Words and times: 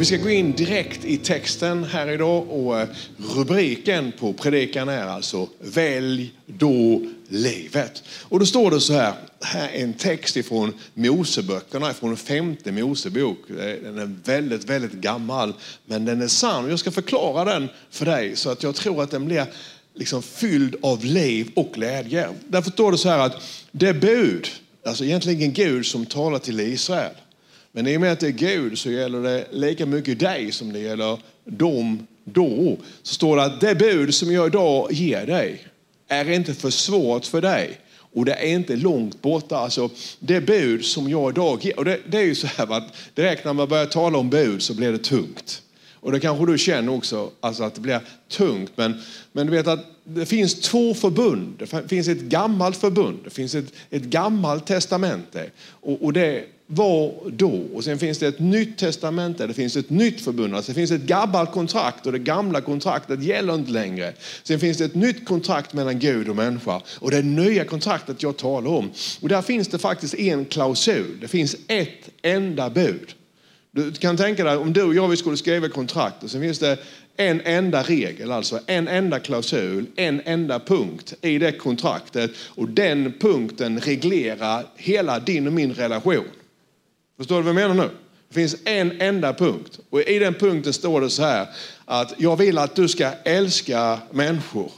Vi 0.00 0.06
ska 0.06 0.16
gå 0.16 0.30
in 0.30 0.52
direkt 0.52 1.04
i 1.04 1.16
texten 1.16 1.84
här 1.84 2.10
idag 2.10 2.50
och 2.50 2.80
eh, 2.80 2.88
rubriken 3.36 4.12
på 4.12 4.32
predikan 4.32 4.88
är 4.88 5.06
alltså 5.06 5.48
Välj 5.58 6.32
då 6.46 7.02
livet. 7.28 8.02
Och 8.22 8.38
då 8.38 8.46
står 8.46 8.70
det 8.70 8.80
så 8.80 8.92
här, 8.92 9.14
här 9.40 9.68
är 9.68 9.82
en 9.82 9.94
text 9.94 10.36
ifrån 10.36 10.72
Moseböckerna, 10.94 11.94
från 11.94 12.16
femte 12.16 12.72
Mosebok. 12.72 13.38
Den 13.82 13.98
är 13.98 14.14
väldigt, 14.24 14.64
väldigt 14.64 14.92
gammal, 14.92 15.52
men 15.86 16.04
den 16.04 16.22
är 16.22 16.28
sann. 16.28 16.70
Jag 16.70 16.78
ska 16.78 16.90
förklara 16.90 17.44
den 17.44 17.68
för 17.90 18.06
dig 18.06 18.36
så 18.36 18.50
att 18.50 18.62
jag 18.62 18.74
tror 18.74 19.02
att 19.02 19.10
den 19.10 19.24
blir 19.24 19.46
liksom 19.94 20.22
fylld 20.22 20.76
av 20.82 21.04
liv 21.04 21.50
och 21.56 21.72
glädje. 21.74 22.28
Därför 22.48 22.70
står 22.70 22.92
det 22.92 22.98
så 22.98 23.08
här 23.08 23.18
att 23.18 23.42
det 23.72 23.94
bud, 23.94 24.48
alltså 24.86 25.04
egentligen 25.04 25.52
Gud 25.52 25.86
som 25.86 26.06
talar 26.06 26.38
till 26.38 26.60
Israel, 26.60 27.14
men 27.72 27.86
i 27.86 27.96
och 27.96 28.00
med 28.00 28.12
att 28.12 28.20
det 28.20 28.26
är 28.26 28.30
Gud 28.30 28.78
så 28.78 28.90
gäller 28.90 29.22
det 29.22 29.46
lika 29.52 29.86
mycket 29.86 30.18
dig 30.18 30.52
som 30.52 30.72
det 30.72 30.78
gäller 30.78 31.18
dem 31.44 32.06
då. 32.24 32.76
Så 33.02 33.14
står 33.14 33.36
det 33.36 33.42
att 33.42 33.60
det 33.60 33.74
bud 33.74 34.14
som 34.14 34.32
jag 34.32 34.46
idag 34.46 34.92
ger 34.92 35.26
dig 35.26 35.66
är 36.08 36.30
inte 36.30 36.54
för 36.54 36.70
svårt 36.70 37.24
för 37.26 37.40
dig 37.40 37.80
och 38.12 38.24
det 38.24 38.32
är 38.32 38.46
inte 38.46 38.76
långt 38.76 39.22
borta. 39.22 39.56
Alltså, 39.56 39.90
det 40.18 40.40
bud 40.40 40.84
som 40.84 41.10
jag 41.10 41.32
idag 41.32 41.64
ger, 41.64 41.78
och 41.78 41.84
det, 41.84 42.00
det 42.06 42.18
är 42.18 42.24
ju 42.24 42.34
så 42.34 42.46
här 42.46 42.72
att 42.72 42.96
direkt 43.14 43.44
när 43.44 43.52
man 43.52 43.68
börjar 43.68 43.86
tala 43.86 44.18
om 44.18 44.30
bud 44.30 44.62
så 44.62 44.74
blir 44.74 44.92
det 44.92 44.98
tungt. 44.98 45.62
Och 45.94 46.12
det 46.12 46.20
kanske 46.20 46.46
du 46.46 46.58
känner 46.58 46.92
också, 46.92 47.30
alltså 47.40 47.62
att 47.62 47.74
det 47.74 47.80
blir 47.80 48.00
tungt. 48.28 48.72
Men, 48.74 49.02
men 49.32 49.46
du 49.46 49.52
vet 49.52 49.66
att 49.66 49.86
det 50.04 50.26
finns 50.26 50.60
två 50.60 50.94
förbund. 50.94 51.54
Det 51.58 51.88
finns 51.88 52.08
ett 52.08 52.20
gammalt 52.20 52.76
förbund, 52.76 53.18
det 53.24 53.30
finns 53.30 53.54
ett, 53.54 53.72
ett 53.90 54.02
gammalt 54.02 54.66
testamente. 54.66 55.50
Och, 55.68 56.04
och 56.04 56.12
det 56.12 56.44
var 56.72 57.30
då. 57.30 57.66
Och 57.74 57.84
sen 57.84 57.98
finns 57.98 58.18
det 58.18 58.26
ett 58.26 58.38
nytt 58.38 58.78
testamente, 58.78 59.46
det 59.46 59.54
finns 59.54 59.76
ett 59.76 59.90
nytt 59.90 60.20
förbund. 60.20 60.54
Alltså 60.54 60.72
det 60.72 60.76
finns 60.76 60.90
ett 60.90 61.02
gammalt 61.02 61.52
kontrakt 61.52 62.06
och 62.06 62.12
det 62.12 62.18
gamla 62.18 62.60
kontraktet 62.60 63.22
gäller 63.22 63.54
inte 63.54 63.72
längre. 63.72 64.12
Sen 64.42 64.60
finns 64.60 64.78
det 64.78 64.84
ett 64.84 64.94
nytt 64.94 65.24
kontrakt 65.24 65.72
mellan 65.72 65.98
Gud 65.98 66.28
och 66.28 66.36
människa. 66.36 66.80
Och 66.98 67.10
det 67.10 67.22
nya 67.22 67.64
kontraktet 67.64 68.22
jag 68.22 68.36
talar 68.36 68.70
om. 68.70 68.90
Och 69.20 69.28
där 69.28 69.42
finns 69.42 69.68
det 69.68 69.78
faktiskt 69.78 70.14
en 70.14 70.44
klausul. 70.44 71.18
Det 71.20 71.28
finns 71.28 71.56
ett 71.68 72.08
enda 72.22 72.70
bud. 72.70 73.14
Du 73.72 73.92
kan 73.92 74.16
tänka 74.16 74.44
dig 74.44 74.56
om 74.56 74.72
du 74.72 74.82
och 74.82 74.94
jag 74.94 75.18
skulle 75.18 75.36
skriva 75.36 75.68
kontrakt 75.68 76.22
och 76.24 76.30
sen 76.30 76.40
finns 76.40 76.58
det 76.58 76.78
en 77.16 77.40
enda 77.40 77.82
regel, 77.82 78.32
alltså 78.32 78.60
en 78.66 78.88
enda 78.88 79.18
klausul, 79.18 79.86
en 79.96 80.20
enda 80.24 80.58
punkt 80.58 81.14
i 81.20 81.38
det 81.38 81.52
kontraktet 81.52 82.30
och 82.36 82.68
den 82.68 83.12
punkten 83.20 83.80
reglerar 83.80 84.66
hela 84.76 85.18
din 85.18 85.46
och 85.46 85.52
min 85.52 85.74
relation. 85.74 86.24
Förstår 87.20 87.36
du 87.36 87.42
vad 87.42 87.48
jag 87.48 87.68
menar 87.68 87.74
nu? 87.74 87.90
Det 88.28 88.34
finns 88.34 88.56
en 88.64 89.00
enda 89.00 89.34
punkt 89.34 89.78
och 89.90 90.00
i 90.00 90.18
den 90.18 90.34
punkten 90.34 90.72
står 90.72 91.00
det 91.00 91.10
så 91.10 91.22
här 91.22 91.46
att 91.84 92.14
jag 92.18 92.36
vill 92.36 92.58
att 92.58 92.74
du 92.74 92.88
ska 92.88 93.10
älska 93.24 93.98
människor 94.10 94.72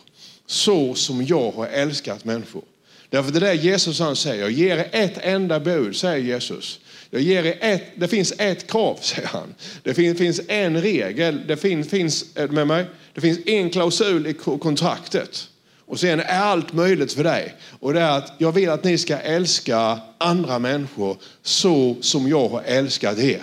så 0.46 0.94
som 0.94 1.26
jag 1.26 1.50
har 1.50 1.66
älskat 1.66 2.24
människor. 2.24 2.62
Därför 3.10 3.32
det 3.32 3.38
är 3.38 3.40
det 3.40 3.54
Jesus 3.54 4.00
han 4.00 4.16
säger, 4.16 4.42
jag 4.42 4.50
ger 4.50 4.76
er 4.76 4.88
ett 4.92 5.18
enda 5.18 5.60
bud, 5.60 5.96
säger 5.96 6.24
Jesus. 6.24 6.80
Jag 7.10 7.22
ger 7.22 7.44
er 7.44 7.58
ett, 7.60 7.84
det 7.96 8.08
finns 8.08 8.32
ett 8.38 8.70
krav, 8.70 8.98
säger 9.02 9.28
han. 9.28 9.54
Det 9.82 9.94
finns, 9.94 10.18
finns 10.18 10.40
en 10.48 10.82
regel, 10.82 11.46
det 11.46 11.56
finns, 11.56 11.88
finns, 11.88 12.36
med 12.50 12.66
mig? 12.66 12.84
Det 13.14 13.20
finns 13.20 13.38
en 13.46 13.70
klausul 13.70 14.26
i 14.26 14.34
kontraktet. 14.34 15.48
Och 15.92 16.00
sen 16.00 16.20
är 16.20 16.24
allt 16.24 16.72
möjligt 16.72 17.12
för 17.12 17.24
dig. 17.24 17.54
Och 17.80 17.94
det 17.94 18.00
är 18.00 18.18
att 18.18 18.32
jag 18.38 18.52
vill 18.52 18.70
att 18.70 18.84
ni 18.84 18.98
ska 18.98 19.16
älska 19.16 19.98
andra 20.18 20.58
människor 20.58 21.16
så 21.42 21.96
som 22.00 22.28
jag 22.28 22.48
har 22.48 22.62
älskat 22.62 23.18
er. 23.18 23.42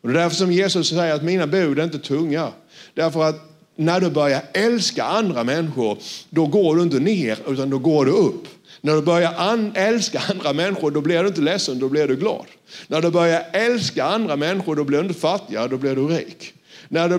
Och 0.00 0.08
det 0.08 0.14
är 0.14 0.22
därför 0.22 0.36
som 0.36 0.52
Jesus 0.52 0.88
säger 0.88 1.14
att 1.14 1.22
mina 1.22 1.46
bud 1.46 1.78
är 1.78 1.84
inte 1.84 1.98
tunga. 1.98 2.48
Därför 2.94 3.22
att 3.22 3.36
när 3.76 4.00
du 4.00 4.10
börjar 4.10 4.42
älska 4.52 5.04
andra 5.04 5.44
människor, 5.44 5.98
då 6.30 6.46
går 6.46 6.76
du 6.76 6.82
inte 6.82 6.98
ner 6.98 7.38
utan 7.48 7.70
då 7.70 7.78
går 7.78 8.06
du 8.06 8.12
upp. 8.12 8.48
När 8.80 8.94
du 8.94 9.02
börjar 9.02 9.34
an 9.36 9.72
älska 9.74 10.22
andra 10.30 10.52
människor, 10.52 10.90
då 10.90 11.00
blir 11.00 11.22
du 11.22 11.28
inte 11.28 11.40
ledsen, 11.40 11.78
då 11.78 11.88
blir 11.88 12.08
du 12.08 12.16
glad. 12.16 12.46
När 12.86 13.00
du 13.00 13.10
börjar 13.10 13.46
älska 13.52 14.04
andra 14.04 14.36
människor, 14.36 14.76
då 14.76 14.84
blir 14.84 14.98
du 14.98 15.08
inte 15.08 15.20
fattigare, 15.20 15.68
då 15.68 15.76
blir 15.76 15.96
du 15.96 16.08
rik. 16.08 16.54
När 16.92 17.08
du 17.08 17.18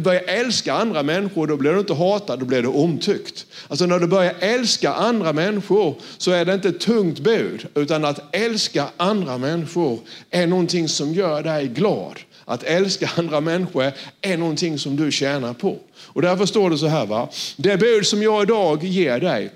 börjar 0.00 0.22
älska 0.26 0.74
andra 0.74 1.02
människor, 1.02 1.46
då 1.46 1.56
blir 1.56 1.72
du 1.72 1.78
inte 1.78 1.94
hatad, 1.94 2.38
då 2.38 2.44
blir 2.44 2.62
du 2.62 2.68
omtyckt. 2.68 3.46
Alltså 3.68 3.86
när 3.86 3.98
du 3.98 4.06
börjar 4.06 4.34
älska 4.40 4.92
andra 4.92 5.32
människor 5.32 5.94
så 6.18 6.30
är 6.30 6.44
det 6.44 6.54
inte 6.54 6.68
ett 6.68 6.80
tungt 6.80 7.18
bud, 7.18 7.66
utan 7.74 8.04
att 8.04 8.34
älska 8.34 8.86
andra 8.96 9.38
människor 9.38 9.98
är 10.30 10.46
någonting 10.46 10.88
som 10.88 11.14
gör 11.14 11.42
dig 11.42 11.66
glad. 11.66 12.18
Att 12.44 12.62
älska 12.62 13.10
andra 13.16 13.40
människor 13.40 13.92
är 14.20 14.36
någonting 14.36 14.78
som 14.78 14.96
du 14.96 15.12
tjänar 15.12 15.54
på. 15.54 15.78
Och 15.96 16.22
därför 16.22 16.46
står 16.46 16.70
det 16.70 16.78
så 16.78 16.86
här, 16.86 17.06
va? 17.06 17.28
det 17.56 17.76
bud 17.76 18.06
som 18.06 18.22
jag 18.22 18.42
idag 18.42 18.84
ger 18.84 19.20
dig 19.20 19.50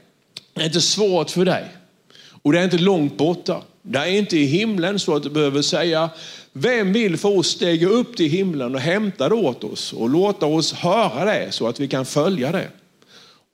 är 0.55 0.65
inte 0.65 0.81
svårt 0.81 1.31
för 1.31 1.45
dig 1.45 1.65
och 2.43 2.53
det 2.53 2.61
är 2.61 2.65
inte 2.65 2.79
långt 2.79 3.17
borta. 3.17 3.63
Det 3.83 3.99
är 3.99 4.07
inte 4.07 4.39
i 4.39 4.45
himlen 4.45 4.99
så 4.99 5.17
att 5.17 5.23
du 5.23 5.31
behöver 5.31 5.63
säga, 5.63 6.11
vem 6.61 6.93
vill 6.93 7.17
få 7.17 7.39
oss 7.39 7.49
stiga 7.49 7.89
upp 7.89 8.17
till 8.17 8.31
himlen 8.31 8.75
och 8.75 8.81
hämta 8.81 9.29
det 9.29 9.35
åt 9.35 9.65
oss 9.65 9.93
och 9.93 10.09
låta 10.09 10.47
oss 10.47 10.73
höra 10.73 11.25
det 11.25 11.53
så 11.53 11.69
att 11.69 11.81
vi 11.81 11.89
kan 11.89 12.07
följa 12.07 12.53
det. 12.53 12.69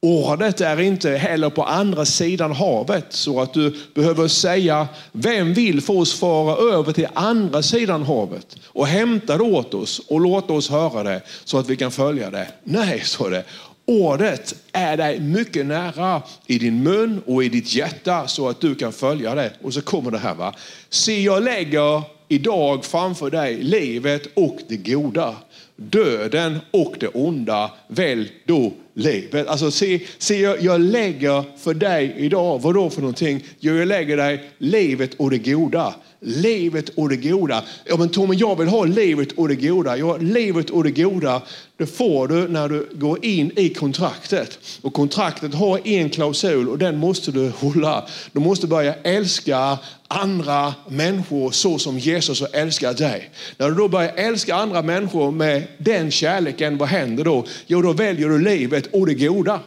Ordet 0.03 0.61
är 0.61 0.81
inte 0.81 1.11
heller 1.11 1.51
på 1.51 1.65
andra 1.65 2.05
sidan 2.05 2.53
havet 2.53 3.07
så 3.09 3.41
att 3.41 3.55
du 3.55 3.77
behöver 3.95 4.29
säga, 4.29 4.89
vem 5.13 5.55
vill 5.55 5.81
få 5.81 6.01
oss 6.01 6.21
fara 6.21 6.75
över 6.75 6.93
till 6.93 7.09
andra 7.15 7.63
sidan 7.63 8.03
havet 8.03 8.57
och 8.67 8.87
hämta 8.87 9.37
det 9.37 9.43
åt 9.43 9.75
oss 9.75 9.99
och 10.09 10.21
låta 10.21 10.53
oss 10.53 10.71
höra 10.71 11.03
det 11.03 11.23
så 11.45 11.59
att 11.59 11.69
vi 11.69 11.77
kan 11.77 11.91
följa 11.91 12.31
det. 12.31 12.49
Nej, 12.65 13.01
så 13.05 13.29
det. 13.29 13.45
Ordet 13.87 14.55
är 14.73 14.97
dig 14.97 15.21
mycket 15.21 15.67
nära 15.67 16.23
i 16.47 16.59
din 16.59 16.83
mun 16.83 17.23
och 17.27 17.45
i 17.45 17.49
ditt 17.49 17.75
hjärta 17.75 18.27
så 18.27 18.49
att 18.49 18.61
du 18.61 18.75
kan 18.75 18.93
följa 18.93 19.35
det. 19.35 19.53
Och 19.63 19.75
så 19.75 19.81
kommer 19.81 20.11
det 20.11 20.19
här 20.19 20.35
va. 20.35 20.55
Se 20.89 21.23
jag 21.23 21.43
lägger 21.43 22.03
idag 22.29 22.85
framför 22.85 23.31
dig 23.31 23.63
livet 23.63 24.27
och 24.35 24.59
det 24.69 24.77
goda. 24.77 25.37
Döden 25.77 26.59
och 26.71 26.95
det 27.01 27.09
onda. 27.09 27.71
Välj 27.89 28.33
då 28.45 28.73
livet. 28.95 29.47
Alltså 29.47 29.71
se, 29.71 30.01
se 30.19 30.41
jag, 30.41 30.63
jag 30.63 30.81
lägger 30.81 31.45
för 31.59 31.75
dig 31.75 32.15
idag, 32.19 32.59
vad 32.63 32.75
då 32.75 32.91
för 32.91 33.01
någonting? 33.01 33.45
Jo, 33.61 33.75
jag 33.75 33.89
lägger 33.89 34.17
dig 34.17 34.51
livet 34.59 35.15
och 35.15 35.31
det 35.31 35.39
goda 35.39 35.95
livet 36.25 36.89
och 36.89 37.09
det 37.09 37.17
goda. 37.17 37.65
Ja, 37.85 37.97
men 37.97 38.09
Tommy, 38.09 38.37
jag 38.37 38.59
vill 38.59 38.69
ha 38.69 38.85
livet 38.85 39.33
och 39.33 39.49
det 39.49 39.55
goda. 39.55 39.97
Ja, 39.97 40.17
livet 40.17 40.71
och 40.71 40.85
det 40.85 40.91
goda, 40.91 41.43
det 41.77 41.87
får 41.87 42.29
du 42.29 42.49
när 42.49 42.69
du 42.69 42.89
går 42.93 43.25
in 43.25 43.51
i 43.57 43.69
kontraktet. 43.69 44.59
Och 44.83 44.93
kontraktet 44.93 45.55
har 45.55 45.89
en 45.89 46.11
klausul 46.11 46.69
och 46.69 46.79
den 46.79 46.97
måste 46.97 47.31
du 47.31 47.49
hålla. 47.49 48.05
Du 48.33 48.41
måste 48.41 48.67
börja 48.67 48.95
älska 48.95 49.79
andra 50.09 50.75
människor 50.89 51.51
så 51.51 51.79
som 51.79 51.99
Jesus 51.99 52.41
har 52.41 52.49
älskat 52.53 52.99
dig. 52.99 53.31
När 53.57 53.69
du 53.69 53.75
då 53.75 53.89
börjar 53.89 54.13
älska 54.17 54.55
andra 54.55 54.83
människor 54.83 55.31
med 55.31 55.63
den 55.79 56.11
kärleken, 56.11 56.79
vad 56.79 56.89
händer 56.89 57.25
då? 57.25 57.45
Jo, 57.67 57.83
då 57.83 57.93
väljer 57.93 58.29
du 58.29 58.39
livet 58.39 58.84
och 58.93 59.07
det 59.07 59.15
goda. 59.15 59.61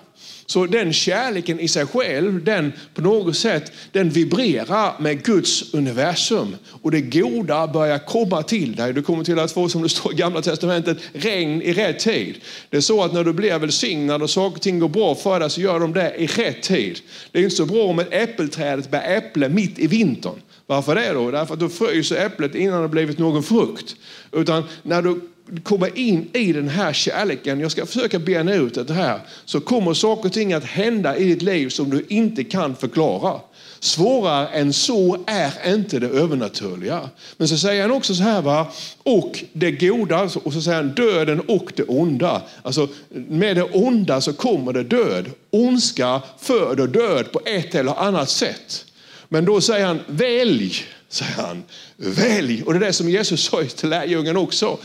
Så 0.49 0.65
den 0.65 0.93
kärleken 0.93 1.59
i 1.59 1.67
sig 1.67 1.85
själv, 1.85 2.43
den 2.43 2.73
på 2.93 3.01
något 3.01 3.37
sätt, 3.37 3.71
den 3.91 4.09
vibrerar 4.09 4.99
med 4.99 5.23
Guds 5.23 5.73
universum. 5.73 6.55
Och 6.81 6.91
det 6.91 7.01
goda 7.01 7.67
börjar 7.67 7.99
komma 7.99 8.43
till 8.43 8.75
dig. 8.75 8.93
Du 8.93 9.01
kommer 9.03 9.23
till 9.23 9.39
att 9.39 9.51
få, 9.51 9.69
som 9.69 9.81
det 9.81 9.89
står 9.89 10.13
i 10.13 10.15
gamla 10.15 10.41
testamentet, 10.41 10.97
regn 11.13 11.61
i 11.61 11.73
rätt 11.73 11.99
tid. 11.99 12.35
Det 12.69 12.77
är 12.77 12.81
så 12.81 13.03
att 13.03 13.13
när 13.13 13.23
du 13.23 13.33
blir 13.33 13.59
välsignad 13.59 14.21
och 14.21 14.29
saker 14.29 14.55
och 14.55 14.61
ting 14.61 14.79
går 14.79 14.89
bra 14.89 15.15
för 15.15 15.39
dig 15.39 15.49
så 15.49 15.61
gör 15.61 15.79
de 15.79 15.93
det 15.93 16.15
i 16.17 16.27
rätt 16.27 16.63
tid. 16.63 16.99
Det 17.31 17.39
är 17.39 17.43
inte 17.43 17.55
så 17.55 17.65
bra 17.65 17.83
om 17.83 17.99
ett 17.99 18.13
äppelträd 18.13 18.89
bär 18.89 19.17
äpple 19.17 19.49
mitt 19.49 19.79
i 19.79 19.87
vintern. 19.87 20.41
Varför 20.65 20.95
det 20.95 21.13
då? 21.13 21.31
Därför 21.31 21.53
att 21.53 21.59
då 21.59 21.69
fryser 21.69 22.25
äpplet 22.25 22.55
innan 22.55 22.81
det 22.81 22.87
blivit 22.87 23.17
någon 23.17 23.43
frukt. 23.43 23.95
Utan 24.31 24.63
när 24.83 25.01
du 25.01 25.21
komma 25.63 25.87
in 25.89 26.29
i 26.33 26.53
den 26.53 26.67
här 26.67 26.93
kärleken, 26.93 27.59
jag 27.59 27.71
ska 27.71 27.85
försöka 27.85 28.19
bena 28.19 28.53
ut 28.53 28.87
det 28.87 28.93
här, 28.93 29.19
så 29.45 29.59
kommer 29.59 29.93
saker 29.93 30.25
och 30.29 30.33
ting 30.33 30.53
att 30.53 30.63
hända 30.63 31.17
i 31.17 31.23
ditt 31.23 31.41
liv 31.41 31.69
som 31.69 31.89
du 31.89 32.05
inte 32.09 32.43
kan 32.43 32.75
förklara. 32.75 33.39
Svårare 33.79 34.47
än 34.47 34.73
så 34.73 35.17
är 35.27 35.73
inte 35.73 35.99
det 35.99 36.07
övernaturliga. 36.07 37.09
Men 37.37 37.47
så 37.47 37.57
säger 37.57 37.81
han 37.81 37.91
också 37.91 38.15
så 38.15 38.23
här, 38.23 38.41
va? 38.41 38.67
och 39.03 39.43
det 39.53 39.71
goda, 39.71 40.29
och 40.43 40.53
så 40.53 40.61
säger 40.61 40.77
han 40.77 40.93
döden 40.93 41.39
och 41.39 41.71
det 41.75 41.83
onda. 41.83 42.41
Alltså 42.61 42.87
med 43.09 43.55
det 43.55 43.63
onda 43.63 44.21
så 44.21 44.33
kommer 44.33 44.73
det 44.73 44.83
död. 44.83 45.25
Ondska 45.49 46.21
föder 46.39 46.87
död 46.87 47.31
på 47.31 47.41
ett 47.45 47.75
eller 47.75 47.99
annat 47.99 48.29
sätt. 48.29 48.85
Men 49.29 49.45
då 49.45 49.61
säger 49.61 49.85
han, 49.85 49.99
välj 50.07 50.73
säger 51.09 51.33
han. 51.33 51.63
Välj! 51.97 52.63
Och 52.63 52.73
det 52.73 52.79
är 52.79 52.87
det 52.87 52.93
som 52.93 53.09
Jesus 53.09 53.43
sa 53.43 53.63
till 53.63 53.89
lärjungen 53.89 54.37
också. 54.37 54.77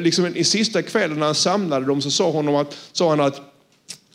Liksom 0.00 0.36
I 0.36 0.44
sista 0.44 0.82
kvällen 0.82 1.18
när 1.18 1.26
han 1.26 1.34
samlade 1.34 1.86
dem 1.86 2.02
så 2.02 2.10
sa, 2.10 2.30
honom 2.30 2.54
att, 2.54 2.76
sa 2.92 3.10
han 3.10 3.20
att, 3.20 3.40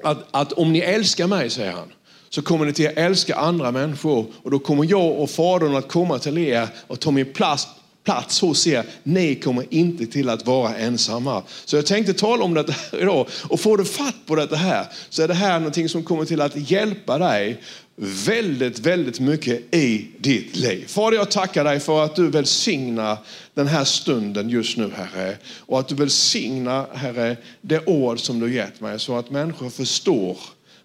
att, 0.03 0.27
att 0.31 0.53
om 0.53 0.73
ni 0.73 0.79
älskar 0.79 1.27
mig, 1.27 1.49
säger 1.49 1.71
han, 1.71 1.91
så 2.29 2.41
kommer 2.41 2.65
ni 2.65 2.73
till 2.73 2.87
att 2.87 2.97
älska 2.97 3.35
andra 3.35 3.71
människor 3.71 4.25
och 4.43 4.51
då 4.51 4.59
kommer 4.59 4.85
jag 4.89 5.19
och 5.19 5.29
Fadern 5.29 5.75
att 5.75 5.87
komma 5.87 6.19
till 6.19 6.37
er 6.37 6.67
och 6.87 6.99
ta 6.99 7.11
min 7.11 7.33
plats 7.33 7.67
plats 8.03 8.41
hos 8.41 8.67
er. 8.67 8.85
Ni 9.03 9.35
kommer 9.35 9.65
inte 9.69 10.05
till 10.05 10.29
att 10.29 10.45
vara 10.45 10.75
ensamma. 10.75 11.43
Så 11.65 11.75
jag 11.75 11.85
tänkte 11.85 12.13
tala 12.13 12.43
om 12.43 12.53
det 12.53 12.71
här 12.71 13.01
idag. 13.01 13.27
Och 13.49 13.59
får 13.59 13.77
du 13.77 13.85
fatt 13.85 14.15
på 14.25 14.35
det 14.35 14.57
här 14.57 14.87
så 15.09 15.23
är 15.23 15.27
det 15.27 15.33
här 15.33 15.59
någonting 15.59 15.89
som 15.89 16.03
kommer 16.03 16.25
till 16.25 16.41
att 16.41 16.71
hjälpa 16.71 17.17
dig 17.17 17.61
väldigt, 17.95 18.79
väldigt 18.79 19.19
mycket 19.19 19.75
i 19.75 20.07
ditt 20.17 20.55
liv. 20.55 20.87
Fader, 20.87 21.17
jag 21.17 21.31
tackar 21.31 21.63
dig 21.63 21.79
för 21.79 22.03
att 22.03 22.15
du 22.15 22.29
välsignar 22.29 23.17
den 23.53 23.67
här 23.67 23.83
stunden 23.83 24.49
just 24.49 24.77
nu, 24.77 24.91
Herre. 24.95 25.37
Och 25.59 25.79
att 25.79 25.87
du 25.87 25.95
välsignar, 25.95 26.87
Herre, 26.93 27.37
det 27.61 27.87
ord 27.87 28.19
som 28.19 28.39
du 28.39 28.53
gett 28.53 28.81
mig 28.81 28.99
så 28.99 29.17
att 29.17 29.29
människor 29.29 29.69
förstår 29.69 30.37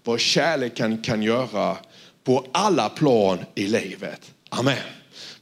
vad 0.04 0.20
kärleken 0.20 1.02
kan 1.02 1.22
göra 1.22 1.76
på 2.24 2.46
alla 2.52 2.88
plan 2.88 3.38
i 3.54 3.66
livet. 3.66 4.20
Amen. 4.48 4.97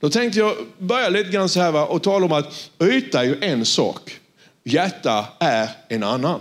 Då 0.06 0.10
tänkte 0.10 0.38
jag 0.38 0.56
börja 0.78 1.08
lite 1.08 1.30
grann 1.30 1.48
så 1.48 1.60
här 1.60 1.72
va, 1.72 1.84
och 1.84 2.02
tala 2.02 2.24
om 2.26 2.32
att 2.32 2.70
yta 2.82 3.20
är 3.20 3.24
ju 3.24 3.36
en 3.40 3.64
sak, 3.64 4.20
hjärta 4.64 5.26
är 5.38 5.68
en 5.88 6.02
annan. 6.02 6.40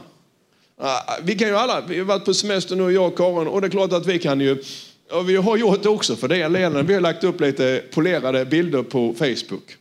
Ah, 0.77 0.99
vi 1.23 1.35
kan 1.35 1.47
ju 1.47 1.55
alla, 1.55 1.81
vi 1.87 1.97
har 1.97 2.05
varit 2.05 2.25
på 2.25 2.33
semester 2.33 2.75
nu, 2.75 2.91
jag 2.91 3.07
och 3.07 3.17
Karin, 3.17 3.47
och 3.47 3.61
det 3.61 3.67
är 3.67 3.71
klart 3.71 3.93
att 3.93 4.05
vi 4.05 4.19
kan 4.19 4.41
ju, 4.41 4.63
och 5.11 5.29
vi 5.29 5.35
har 5.35 5.57
gjort 5.57 5.83
det 5.83 5.89
också 5.89 6.15
för 6.15 6.27
det 6.27 6.83
Vi 6.83 6.93
har 6.93 7.01
lagt 7.01 7.23
upp 7.23 7.41
lite 7.41 7.83
polerade 7.93 8.45
bilder 8.45 8.83
på 8.83 9.13
Facebook. 9.13 9.77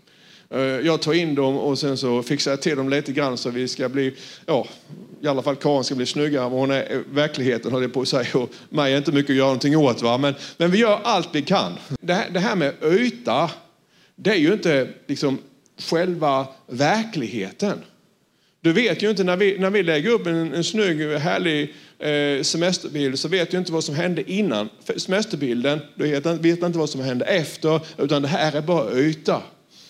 Eh, 0.50 0.60
jag 0.60 1.02
tar 1.02 1.12
in 1.12 1.34
dem 1.34 1.58
och 1.58 1.78
sen 1.78 1.96
så 1.96 2.22
fixar 2.22 2.50
jag 2.50 2.62
till 2.62 2.76
dem 2.76 2.88
lite 2.88 3.12
grann 3.12 3.38
så 3.38 3.50
vi 3.50 3.68
ska 3.68 3.88
bli, 3.88 4.14
ja, 4.46 4.66
i 5.20 5.28
alla 5.28 5.42
fall 5.42 5.56
Karin 5.56 5.84
ska 5.84 5.94
bli 5.94 6.06
snyggare 6.06 6.46
än 6.46 6.52
hon 6.52 6.70
är 6.70 7.02
verkligheten 7.10 7.72
höll 7.72 7.82
jag 7.82 7.92
på 7.92 8.00
att 8.00 8.08
säga. 8.08 8.28
Och 8.34 8.50
mig 8.68 8.92
är 8.92 8.98
inte 8.98 9.12
mycket 9.12 9.30
att 9.30 9.36
göra 9.36 9.46
någonting 9.46 9.76
åt. 9.76 10.02
Va? 10.02 10.18
Men, 10.18 10.34
men 10.56 10.70
vi 10.70 10.78
gör 10.78 11.00
allt 11.02 11.28
vi 11.32 11.42
kan. 11.42 11.72
Det 12.00 12.14
här, 12.14 12.30
det 12.30 12.40
här 12.40 12.56
med 12.56 12.74
yta, 12.84 13.50
det 14.16 14.30
är 14.30 14.38
ju 14.38 14.52
inte 14.52 14.88
liksom 15.06 15.38
själva 15.78 16.46
verkligheten. 16.66 17.78
Du 18.60 18.72
vet 18.72 19.02
ju 19.02 19.10
inte 19.10 19.24
när 19.24 19.36
vi, 19.36 19.58
när 19.58 19.70
vi 19.70 19.82
lägger 19.82 20.10
upp 20.10 20.26
en, 20.26 20.54
en 20.54 20.64
snygg, 20.64 21.18
härlig 21.18 21.74
eh, 21.98 22.42
semesterbild 22.42 23.18
så 23.18 23.28
vet 23.28 23.50
du 23.50 23.58
inte 23.58 23.72
vad 23.72 23.84
som 23.84 23.94
hände 23.94 24.32
innan 24.32 24.68
För 24.84 24.98
semesterbilden. 24.98 25.80
Du 25.94 26.10
vet, 26.10 26.26
vet 26.26 26.62
inte 26.62 26.78
vad 26.78 26.90
som 26.90 27.00
hände 27.00 27.24
efter, 27.24 27.80
utan 27.98 28.22
det 28.22 28.28
här 28.28 28.56
är 28.56 28.62
bara 28.62 28.98
yta. 28.98 29.42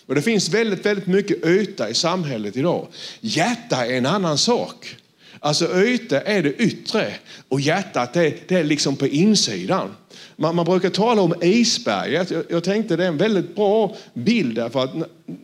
Och 0.07 0.15
det 0.15 0.23
finns 0.23 0.49
väldigt, 0.49 0.87
väldigt 0.87 1.07
mycket 1.07 1.47
yta 1.47 1.91
i 1.91 1.95
samhället 1.95 2.57
idag. 2.57 2.87
Hjärta 3.21 3.87
är 3.87 3.93
en 3.93 4.07
annan 4.07 4.39
sak. 4.39 4.97
Alltså 5.41 5.85
yta 5.85 6.21
är 6.21 6.43
det 6.43 6.55
yttre 6.55 7.15
och 7.49 7.61
hjärtat 7.61 8.13
det, 8.13 8.49
det 8.49 8.55
är 8.55 8.65
liksom 8.65 8.97
på 8.97 9.07
insidan. 9.07 9.95
Man, 10.37 10.57
man, 10.57 10.65
brukar 10.65 10.91
tala 10.91 11.23
om 11.23 11.35
isberget. 11.43 12.31
Jag, 12.31 12.45
jag 12.49 12.65
tänkte 12.65 12.97
det 12.97 13.05
är 13.05 13.09
en 13.09 13.17
väldigt 13.17 13.55
bra 13.55 13.97
bild 14.15 14.55
därför 14.55 14.85
att 14.85 14.93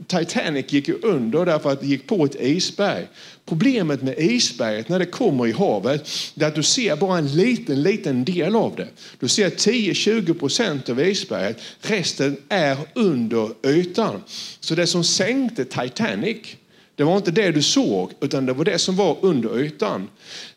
Titanic 0.07 0.73
gick 0.73 0.89
ju 0.89 0.99
under 1.03 1.47
därför 1.47 1.73
att 1.73 1.81
det 1.81 1.87
gick 1.87 2.07
på 2.07 2.25
ett 2.25 2.41
isberg. 2.41 3.07
Problemet 3.45 4.03
med 4.03 4.19
isberget 4.19 4.89
när 4.89 4.99
det 4.99 5.07
kommer 5.07 5.47
i 5.47 5.53
havet 5.53 6.09
är 6.41 6.47
att 6.47 6.55
du 6.55 6.63
ser 6.63 6.97
bara 6.97 7.19
en 7.19 7.29
liten, 7.29 7.83
liten 7.83 8.25
del 8.25 8.57
av 8.57 8.77
det. 8.77 8.89
Du 9.19 9.29
ser 9.29 9.51
10-20 9.51 10.35
procent 10.35 10.89
av 10.89 11.01
isberget. 11.01 11.61
Resten 11.81 12.37
är 12.49 12.77
under 12.95 13.51
ytan. 13.67 14.23
Så 14.61 14.75
det 14.75 14.87
som 14.87 15.05
sänkte 15.05 15.65
Titanic 15.65 16.37
det 17.00 17.05
var 17.05 17.17
inte 17.17 17.31
det 17.31 17.50
du 17.50 17.62
såg, 17.62 18.12
utan 18.20 18.47
det 18.47 18.52
var 18.52 18.64
det 18.64 18.79
som 18.79 18.97
var 18.97 19.17
under 19.20 19.58
ytan. 19.58 20.08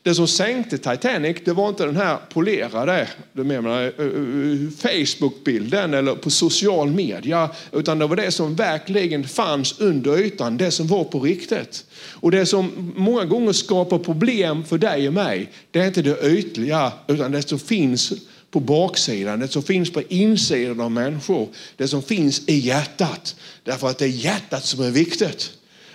Det 0.01 0.15
som 0.15 0.27
sänkte 0.27 0.77
Titanic, 0.77 1.37
det 1.45 1.53
var 1.53 1.69
inte 1.69 1.85
den 1.85 1.95
här 1.95 2.17
polerade 2.29 3.01
eh, 3.01 3.07
eh, 3.39 3.55
eh, 3.55 4.69
Facebook-bilden 4.77 5.93
eller 5.93 6.15
på 6.15 6.29
social 6.29 6.89
media, 6.89 7.49
utan 7.71 7.99
det 7.99 8.07
var 8.07 8.15
det 8.15 8.31
som 8.31 8.55
verkligen 8.55 9.27
fanns 9.27 9.79
under 9.79 10.19
ytan, 10.19 10.57
det 10.57 10.71
som 10.71 10.87
var 10.87 11.03
på 11.03 11.19
riktigt. 11.19 11.85
Och 12.11 12.31
det 12.31 12.45
som 12.45 12.93
många 12.95 13.25
gånger 13.25 13.53
skapar 13.53 13.99
problem 13.99 14.63
för 14.63 14.77
dig 14.77 15.07
och 15.07 15.13
mig, 15.13 15.51
det 15.71 15.79
är 15.79 15.87
inte 15.87 16.01
det 16.01 16.21
ytliga, 16.23 16.91
utan 17.07 17.31
det 17.31 17.41
som 17.41 17.59
finns 17.59 18.13
på 18.51 18.59
baksidan, 18.59 19.39
det 19.39 19.47
som 19.47 19.63
finns 19.63 19.91
på 19.91 20.01
insidan 20.09 20.81
av 20.81 20.91
människor, 20.91 21.47
det 21.77 21.87
som 21.87 22.03
finns 22.03 22.49
i 22.49 22.55
hjärtat. 22.55 23.35
Därför 23.63 23.87
att 23.87 23.97
det 23.97 24.05
är 24.05 24.09
hjärtat 24.09 24.65
som 24.65 24.83
är 24.83 24.91
viktigt. 24.91 25.51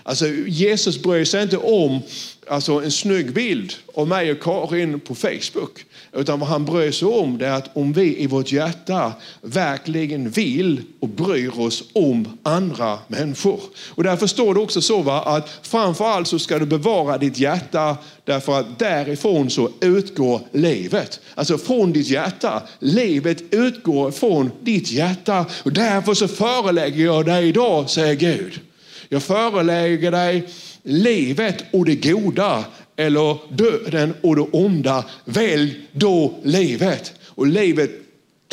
Alltså, 0.08 0.26
Jesus 0.46 1.02
bryr 1.02 1.24
sig 1.24 1.42
inte 1.42 1.56
om 1.56 2.00
alltså, 2.48 2.72
en 2.72 2.90
snygg 2.90 3.32
bild 3.32 3.74
av 3.94 4.08
mig 4.08 4.32
och 4.32 4.42
Karin 4.42 5.00
på 5.00 5.14
Facebook. 5.14 5.84
Utan 6.12 6.40
vad 6.40 6.48
han 6.48 6.64
bryr 6.64 6.90
sig 6.90 7.08
om 7.08 7.38
det 7.38 7.46
är 7.46 7.52
att 7.52 7.76
om 7.76 7.92
vi 7.92 8.22
i 8.22 8.26
vårt 8.26 8.52
hjärta 8.52 9.12
verkligen 9.40 10.30
vill 10.30 10.82
och 11.00 11.08
bryr 11.08 11.60
oss 11.60 11.84
om 11.92 12.38
andra 12.42 12.98
människor. 13.08 13.60
Och 13.88 14.04
därför 14.04 14.26
står 14.26 14.54
det 14.54 14.60
också 14.60 14.80
så 14.80 15.02
va, 15.02 15.22
att 15.22 15.58
framförallt 15.62 16.28
så 16.28 16.38
ska 16.38 16.58
du 16.58 16.66
bevara 16.66 17.18
ditt 17.18 17.38
hjärta 17.38 17.96
därför 18.24 18.60
att 18.60 18.78
därifrån 18.78 19.50
så 19.50 19.70
utgår 19.80 20.40
livet. 20.52 21.20
Alltså 21.34 21.58
från 21.58 21.92
ditt 21.92 22.08
hjärta. 22.08 22.62
Livet 22.78 23.42
utgår 23.50 24.10
från 24.10 24.50
ditt 24.62 24.90
hjärta. 24.90 25.46
Och 25.62 25.72
därför 25.72 26.14
så 26.14 26.28
förelägger 26.28 27.04
jag 27.04 27.26
dig 27.26 27.48
idag, 27.48 27.90
säger 27.90 28.14
Gud 28.14 28.60
jag 29.08 29.22
förelägger 29.22 30.10
dig 30.10 30.48
livet 30.82 31.64
och 31.72 31.84
det 31.84 31.94
goda 31.94 32.64
eller 32.96 33.38
döden 33.48 34.14
och 34.20 34.36
det 34.36 34.42
onda. 34.42 35.04
Välj 35.24 35.80
då 35.92 36.34
livet. 36.42 37.12
Och 37.26 37.46
livet 37.46 37.90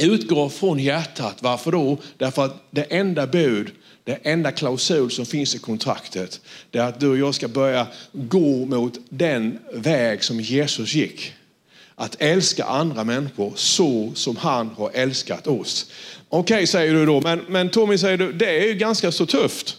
utgår 0.02 0.50
från 0.50 0.80
hjärtat. 0.80 1.38
Varför 1.40 1.72
då? 1.72 1.98
Därför 2.18 2.46
att 2.46 2.68
det 2.72 2.84
enda 2.84 3.28
bud, 3.28 3.72
det 4.04 4.13
enda 4.24 4.52
klausul 4.52 5.12
som 5.12 5.25
finns 5.25 5.56
i 5.56 5.60
kontraktet, 5.60 6.42
det 6.72 6.80
är 6.80 6.84
att 6.84 7.00
du 7.00 7.10
och 7.10 7.18
jag 7.18 7.36
ska 7.36 7.48
börja 7.48 7.88
gå 8.12 8.66
mot 8.66 8.94
den 9.10 9.60
väg 9.74 10.24
som 10.24 10.40
Jesus 10.40 10.94
gick. 10.94 11.34
Att 11.96 12.16
älska 12.19 12.66
andra 12.66 13.04
människor 13.04 13.54
så 13.56 14.12
som 14.16 14.38
han 14.38 14.69
har 14.69 14.92
älskat 14.94 15.48
oss. 15.48 15.92
Okej, 16.30 16.56
okay, 16.56 16.68
säger 16.68 16.94
du 16.94 17.06
då, 17.06 17.22
men, 17.22 17.40
men 17.48 17.69
Tommy 17.69 17.98
säger 17.98 18.18
du, 18.18 18.34
det 18.34 18.62
är 18.62 18.68
ju 18.68 18.74
ganska 18.74 19.12
så 19.12 19.25
tufft. 19.25 19.78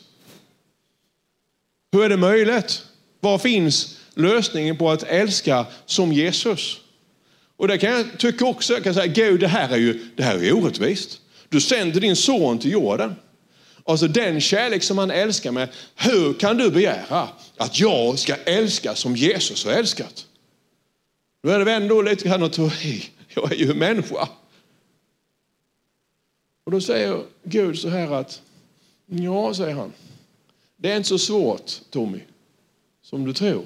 Hur 1.93 2.05
är 2.05 2.09
det 2.09 2.17
möjligt? 2.17 2.83
Var 3.21 3.39
finns 3.39 3.99
lösningen 4.15 4.77
på 4.77 4.91
att 4.91 5.03
älska 5.03 5.67
som 5.87 6.13
Jesus? 6.13 6.77
Och 7.57 7.69
det 7.69 7.79
kan 7.79 7.91
jag 7.91 8.19
tycka 8.19 8.45
också, 8.45 8.73
jag 8.73 8.85
kan 8.85 8.95
säga, 8.95 9.07
Gud 9.07 9.41
det 9.41 9.49
här 9.49 9.69
är 9.69 9.77
ju 9.77 10.09
det 10.17 10.23
här 10.23 10.45
är 10.45 10.53
orättvist. 10.53 11.21
Du 11.49 11.61
sänder 11.61 12.01
din 12.01 12.17
son 12.17 12.59
till 12.59 12.71
jorden. 12.71 13.15
Alltså 13.85 14.09
den 14.09 14.41
kärlek 14.41 14.83
som 14.83 14.99
han 14.99 15.11
älskar 15.11 15.53
med, 15.53 15.69
hur 15.95 16.35
kan 16.35 16.57
du 16.57 16.71
begära 16.71 17.29
att 17.57 17.81
jag 17.81 18.19
ska 18.19 18.35
älska 18.35 18.95
som 18.95 19.17
Jesus 19.17 19.65
har 19.65 19.73
älskat? 19.73 20.27
Då 21.43 21.51
är 21.51 21.59
det 21.59 21.65
väl 21.65 21.83
ändå 21.83 22.03
lite 22.03 22.29
grann 22.29 22.43
att 22.43 22.59
i. 22.85 23.05
jag 23.35 23.53
är 23.53 23.57
ju 23.57 23.75
människa. 23.75 24.29
Och 26.65 26.73
då 26.73 26.81
säger 26.81 27.23
Gud 27.43 27.79
så 27.79 27.89
här 27.89 28.15
att, 28.15 28.43
ja, 29.07 29.55
säger 29.55 29.75
han, 29.75 29.93
det 30.77 30.93
är 30.93 30.97
inte 30.97 31.09
så 31.09 31.19
svårt, 31.19 31.73
Tommy, 31.91 32.21
som 33.03 33.25
du 33.25 33.33
tror. 33.33 33.65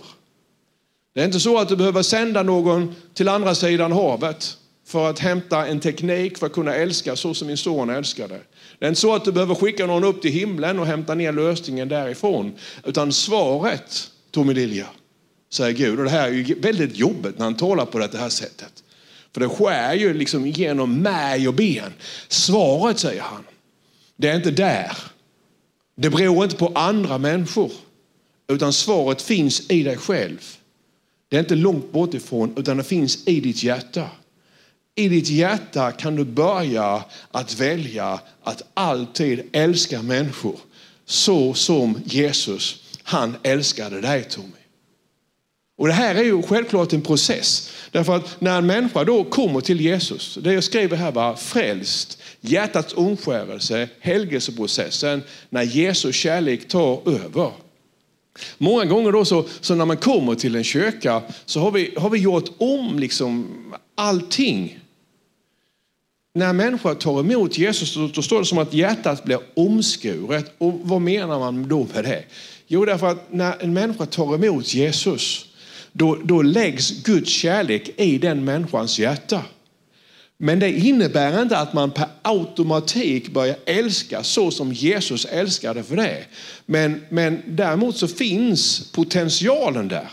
Det 1.14 1.20
är 1.20 1.24
inte 1.24 1.40
så 1.40 1.58
att 1.58 1.68
du 1.68 1.76
behöver 1.76 2.02
sända 2.02 2.42
någon 2.42 2.94
till 3.14 3.28
andra 3.28 3.54
sidan 3.54 3.92
havet 3.92 4.56
för 4.86 5.10
att 5.10 5.18
hämta 5.18 5.66
en 5.66 5.80
teknik 5.80 6.38
för 6.38 6.46
att 6.46 6.52
kunna 6.52 6.74
älska 6.74 7.16
så 7.16 7.34
som 7.34 7.46
min 7.46 7.56
son 7.56 7.90
älskade. 7.90 8.40
Det 8.78 8.84
är 8.84 8.88
inte 8.88 9.00
så 9.00 9.14
att 9.14 9.24
du 9.24 9.32
behöver 9.32 9.54
skicka 9.54 9.86
någon 9.86 10.04
upp 10.04 10.22
till 10.22 10.32
himlen 10.32 10.78
och 10.78 10.86
hämta 10.86 11.14
ner 11.14 11.32
lösningen 11.32 11.88
därifrån. 11.88 12.52
Utan 12.84 13.12
svaret, 13.12 14.10
Tommy 14.30 14.54
Lilja, 14.54 14.86
säger 15.52 15.72
Gud. 15.72 15.98
Och 15.98 16.04
det 16.04 16.10
här 16.10 16.28
är 16.28 16.32
ju 16.32 16.60
väldigt 16.60 16.96
jobbigt 16.96 17.38
när 17.38 17.44
han 17.44 17.56
talar 17.56 17.86
på 17.86 17.98
det 17.98 18.18
här 18.18 18.28
sättet. 18.28 18.84
För 19.32 19.40
det 19.40 19.48
skär 19.48 19.94
ju 19.94 20.14
liksom 20.14 20.46
genom 20.46 21.02
märg 21.02 21.48
och 21.48 21.54
ben. 21.54 21.92
Svaret, 22.28 22.98
säger 22.98 23.22
han, 23.22 23.44
det 24.16 24.28
är 24.28 24.36
inte 24.36 24.50
där. 24.50 24.96
Det 26.00 26.10
beror 26.10 26.44
inte 26.44 26.56
på 26.56 26.72
andra 26.74 27.18
människor, 27.18 27.72
utan 28.48 28.72
svaret 28.72 29.22
finns 29.22 29.70
i 29.70 29.82
dig 29.82 29.96
själv. 29.96 30.56
Det 31.28 31.36
är 31.36 31.40
inte 31.40 31.54
långt 31.54 31.92
bort 31.92 32.14
ifrån, 32.14 32.54
utan 32.56 32.76
det 32.76 32.84
finns 32.84 33.28
i 33.28 33.40
ditt 33.40 33.62
hjärta. 33.62 34.08
I 34.94 35.08
ditt 35.08 35.28
hjärta 35.28 35.92
kan 35.92 36.16
du 36.16 36.24
börja 36.24 37.04
att 37.30 37.60
välja 37.60 38.20
att 38.42 38.62
alltid 38.74 39.48
älska 39.52 40.02
människor 40.02 40.56
så 41.04 41.54
som 41.54 42.00
Jesus, 42.04 42.82
han 43.02 43.36
älskade 43.42 44.00
dig 44.00 44.24
Tommy. 44.24 44.59
Och 45.80 45.86
det 45.86 45.92
här 45.92 46.14
är 46.14 46.22
ju 46.22 46.42
självklart 46.42 46.92
en 46.92 47.02
process. 47.02 47.70
Därför 47.90 48.16
att 48.16 48.40
när 48.40 48.58
en 48.58 48.66
människa 48.66 49.04
då 49.04 49.24
kommer 49.24 49.60
till 49.60 49.80
Jesus, 49.80 50.38
det 50.42 50.52
jag 50.52 50.64
skriver 50.64 50.96
här 50.96 51.12
var 51.12 51.34
frälst, 51.34 52.22
hjärtats 52.40 52.94
omskärelse, 52.94 53.88
helgelseprocessen, 54.00 55.22
när 55.48 55.62
Jesu 55.62 56.12
kärlek 56.12 56.68
tar 56.68 57.08
över. 57.08 57.50
Många 58.58 58.84
gånger 58.84 59.12
då 59.12 59.24
så, 59.24 59.44
så, 59.60 59.74
när 59.74 59.84
man 59.84 59.96
kommer 59.96 60.34
till 60.34 60.56
en 60.56 60.64
kyrka 60.64 61.22
så 61.46 61.60
har 61.60 61.70
vi, 61.70 61.94
har 61.96 62.10
vi 62.10 62.18
gjort 62.18 62.50
om 62.58 62.98
liksom 62.98 63.48
allting. 63.94 64.78
när 66.34 66.52
människor 66.52 66.94
tar 66.94 67.20
emot 67.20 67.58
Jesus 67.58 67.94
då, 67.94 68.06
då 68.06 68.22
står 68.22 68.38
det 68.38 68.46
som 68.46 68.58
att 68.58 68.74
hjärtat 68.74 69.24
blir 69.24 69.38
omskuret. 69.54 70.54
Och 70.58 70.80
vad 70.82 71.00
menar 71.00 71.38
man 71.38 71.68
då 71.68 71.86
med 71.94 72.04
det? 72.04 72.24
Jo, 72.66 72.84
därför 72.84 73.06
att 73.06 73.32
när 73.32 73.62
en 73.62 73.72
människa 73.72 74.06
tar 74.06 74.34
emot 74.34 74.74
Jesus 74.74 75.46
då, 75.92 76.18
då 76.24 76.42
läggs 76.42 77.02
Guds 77.02 77.30
kärlek 77.30 77.90
i 77.96 78.18
den 78.18 78.44
människans 78.44 78.98
hjärta. 78.98 79.42
Men 80.42 80.58
det 80.58 80.70
innebär 80.70 81.42
inte 81.42 81.58
att 81.58 81.72
man 81.72 81.90
per 81.90 82.08
automatik 82.22 83.28
börjar 83.28 83.56
älska 83.64 84.22
så 84.22 84.50
som 84.50 84.72
Jesus 84.72 85.24
älskade 85.24 85.82
för 85.82 85.96
det. 85.96 86.24
Men, 86.66 87.04
men 87.08 87.42
däremot 87.46 87.96
så 87.96 88.08
finns 88.08 88.92
potentialen 88.92 89.88
där. 89.88 90.10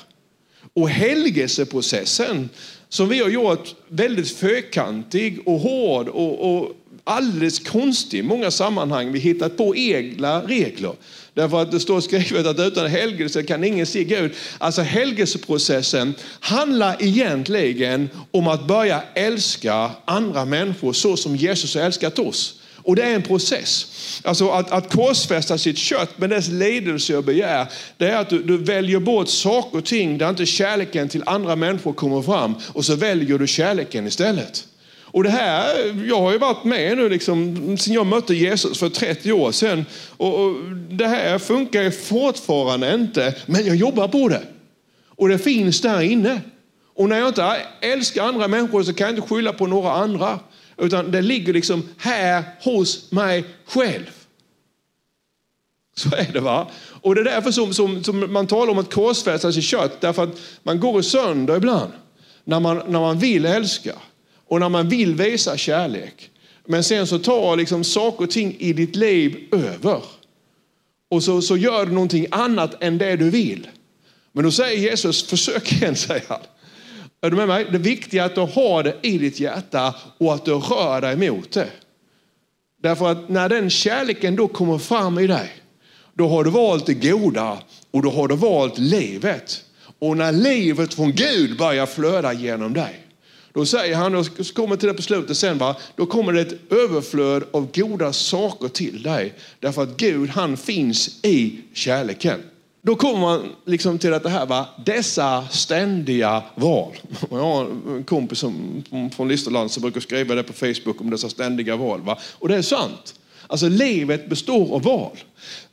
Och 0.74 0.90
helgelseprocessen 0.90 2.50
som 2.90 3.10
vi 3.10 3.20
har 3.20 3.30
gjort 3.30 3.76
väldigt 3.88 4.32
fyrkantig 4.32 5.48
och 5.48 5.60
hård 5.60 6.08
och, 6.08 6.58
och 6.58 6.72
alldeles 7.08 7.60
konstig 7.60 8.20
i 8.20 8.24
många 8.24 8.52
sammanhang. 8.52 9.12
Vi 9.12 9.20
hittat 9.20 9.58
på 9.58 9.76
egna 9.76 10.42
regler. 10.42 10.94
Därför 11.34 11.62
att 11.62 11.72
det 11.72 11.80
står 11.80 12.02
skrivet 12.02 12.46
att 12.46 12.60
utan 12.60 12.88
helgelse 12.88 13.44
kan 13.44 13.64
ingen 13.64 13.86
se 13.86 14.04
Gud. 14.04 14.32
Alltså 14.58 14.82
helgelseprocessen 14.82 16.14
handlar 16.40 17.04
egentligen 17.04 18.10
om 18.32 18.48
att 18.48 18.68
börja 18.68 19.04
älska 19.14 19.92
andra 20.06 20.46
människor 20.46 20.94
så 20.94 21.18
som 21.18 21.36
Jesus 21.36 21.76
har 21.76 21.82
älskat 21.82 22.20
oss. 22.20 22.60
Och 22.88 22.96
det 22.96 23.04
är 23.04 23.16
en 23.16 23.22
process. 23.22 23.86
Alltså 24.24 24.50
att, 24.50 24.72
att 24.72 24.94
korsfästa 24.94 25.58
sitt 25.58 25.78
kött 25.78 26.18
med 26.18 26.30
dess 26.30 26.48
lidelse 26.48 27.18
och 27.18 27.24
begär, 27.24 27.68
det 27.98 28.10
är 28.10 28.18
att 28.18 28.30
du, 28.30 28.44
du, 28.44 28.58
väljer 28.58 29.00
bort 29.00 29.30
saker 29.30 29.78
och 29.78 29.86
ting 29.86 30.18
där 30.18 30.30
inte 30.30 30.46
kärleken 30.46 31.10
till 31.10 31.24
andra 31.26 31.56
människor 31.56 31.94
kommer 31.94 32.22
fram 32.22 32.56
och 32.74 32.86
så 32.86 32.96
väljer 32.96 33.40
du 33.40 33.48
kärleken 33.48 34.08
istället. 34.08 34.68
Och 35.18 35.24
det 35.24 35.30
här, 35.30 35.96
jag 36.08 36.22
har 36.22 36.32
ju 36.32 36.38
varit 36.38 36.64
med 36.64 36.98
nu 36.98 37.10
liksom, 37.10 37.78
sen 37.78 37.94
jag 37.94 38.06
mötte 38.06 38.36
Jesus 38.36 38.80
för 38.80 38.90
30 38.90 39.32
år 39.32 39.52
sedan. 39.52 39.86
Och, 40.18 40.46
och 40.46 40.56
det 40.90 41.08
här 41.08 41.40
funkar 41.40 41.92
fortfarande 41.92 42.94
inte, 42.94 43.36
men 43.46 43.66
jag 43.66 43.76
jobbar 43.76 44.08
på 44.08 44.28
det. 44.28 44.42
Och 45.08 45.30
det 45.30 45.38
finns 45.38 45.82
där 45.82 46.02
inne. 46.02 46.42
Och 46.96 47.10
när 47.10 47.20
jag 47.20 47.28
inte 47.28 47.62
älskar 47.82 48.24
andra 48.24 48.48
människor 48.48 48.84
så 48.84 48.94
kan 48.94 49.08
jag 49.08 49.16
inte 49.18 49.28
skylla 49.28 49.54
på 49.54 49.68
några 49.68 49.92
andra. 49.92 50.40
Utan 50.78 51.12
det 51.12 51.22
ligger 51.22 51.54
liksom 51.54 51.84
här 51.98 52.44
hos 52.64 53.12
mig 53.12 53.46
själv. 53.66 54.12
Så 55.96 56.16
är 56.16 56.34
det 56.34 56.40
va. 56.40 56.68
Och 57.02 57.16
det 57.16 57.22
är 57.22 57.26
därför 57.26 57.52
som, 57.52 57.74
som, 57.74 58.04
som 58.04 58.34
man 58.34 58.48
talar 58.48 58.72
om 58.72 58.78
att 58.78 58.94
korsfästa 58.94 59.52
sitt 59.52 59.64
kött. 59.64 60.02
Därför 60.02 60.24
att 60.24 60.40
man 60.64 60.80
går 60.80 61.02
sönder 61.02 61.58
ibland. 61.58 61.92
När 62.44 62.60
man, 62.60 62.82
när 62.88 63.00
man 63.00 63.20
vill 63.20 63.46
älska. 63.46 63.94
Och 64.48 64.60
när 64.60 64.70
man 64.70 64.90
vill 64.90 65.16
visa 65.16 65.58
kärlek. 65.58 66.30
Men 66.66 66.84
sen 66.84 67.08
så 67.08 67.20
tar 67.20 67.56
liksom 67.56 67.84
saker 67.84 68.24
och 68.24 68.32
ting 68.32 68.56
i 68.60 68.74
ditt 68.74 68.96
liv 68.96 69.48
över. 69.52 70.02
Och 71.10 71.24
så, 71.24 71.42
så 71.42 71.58
gör 71.58 71.86
du 71.86 71.92
någonting 71.92 72.28
annat 72.32 72.84
än 72.84 72.98
det 72.98 73.16
du 73.16 73.30
vill. 73.30 73.68
Men 74.32 74.44
då 74.44 74.52
säger 74.52 74.80
Jesus, 74.80 75.28
försök 75.28 75.72
igen, 75.72 75.96
säger 75.96 76.26
han. 76.28 76.42
Är 77.22 77.30
du 77.30 77.38
med 77.38 77.48
mig? 77.48 77.68
Det 77.72 77.78
viktiga 77.78 78.24
är 78.24 78.26
att 78.26 78.36
du 78.36 78.42
har 78.42 78.84
det 78.84 78.96
i 79.02 79.18
ditt 79.18 79.40
hjärta 79.40 79.96
och 80.18 80.34
att 80.34 80.46
du 80.46 80.54
rör 80.54 81.02
dig 81.02 81.32
mot 81.32 81.52
det. 81.52 81.70
Därför 82.82 83.12
att 83.12 83.30
när 83.30 83.50
den 83.50 83.70
kärleken 83.70 84.36
då 84.36 84.48
kommer 84.48 84.78
fram 84.78 85.20
i 85.20 85.28
dig, 85.28 85.50
då 86.14 86.28
har 86.28 86.44
du 86.44 86.50
valt 86.50 86.86
det 86.86 86.94
goda 86.94 87.58
och 87.92 88.02
då 88.02 88.10
har 88.10 88.28
du 88.28 88.36
valt 88.36 88.78
livet. 88.78 89.64
Och 90.00 90.18
när 90.18 90.32
livet 90.32 90.94
från 90.94 91.12
Gud 91.12 91.58
börjar 91.58 91.86
flöda 91.86 92.34
genom 92.34 92.74
dig, 92.74 93.07
då 93.58 93.66
säger 93.66 93.96
han, 93.96 94.16
och 94.16 94.28
kommer 94.54 94.76
till 94.76 94.88
det 94.88 94.94
på 94.94 95.02
slutet 95.02 95.38
sen, 95.38 95.58
va? 95.58 95.76
då 95.96 96.06
kommer 96.06 96.34
det 96.34 96.42
ett 96.42 96.72
överflöd 96.72 97.44
av 97.52 97.68
goda 97.74 98.14
saker 98.14 98.68
till 98.68 99.04
dig. 99.04 99.34
Därför 99.60 99.84
att 99.84 99.98
Gud 99.98 100.30
han 100.30 100.58
finns 100.58 101.26
i 101.26 101.60
kärleken. 101.74 102.40
Då 102.82 102.96
kommer 102.96 103.20
man 103.20 103.56
liksom 103.66 104.00
till 104.00 104.14
att 104.14 104.24
det 104.24 104.30
här 104.30 104.46
va? 104.46 104.66
dessa 104.86 105.48
ständiga 105.48 106.44
val. 106.56 106.98
Jag 107.30 107.38
har 107.38 107.66
en 107.96 108.04
kompis 108.04 108.40
som, 108.40 108.84
från 109.16 109.28
Listerland 109.28 109.72
som 109.72 109.82
brukar 109.82 110.02
skriva 110.02 110.36
det 110.36 110.44
på 110.44 110.54
Facebook 110.54 111.02
om 111.02 111.10
dessa 111.10 111.30
ständiga 111.30 111.76
val. 111.76 112.02
Va? 112.02 112.18
Och 112.32 112.48
det 112.48 112.56
är 112.56 112.62
sant. 112.62 113.16
Alltså 113.48 113.70
livet 113.70 114.30
består 114.30 114.76
av 114.76 114.82
val. 114.82 115.18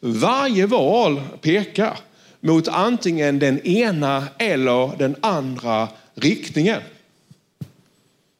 Varje 0.01 0.67
val 0.67 1.23
pekar 1.41 1.99
mot 2.41 2.69
antingen 2.69 3.39
den 3.39 3.61
ena 3.67 4.25
eller 4.39 4.99
den 4.99 5.17
andra 5.21 5.89
riktningen. 6.15 6.81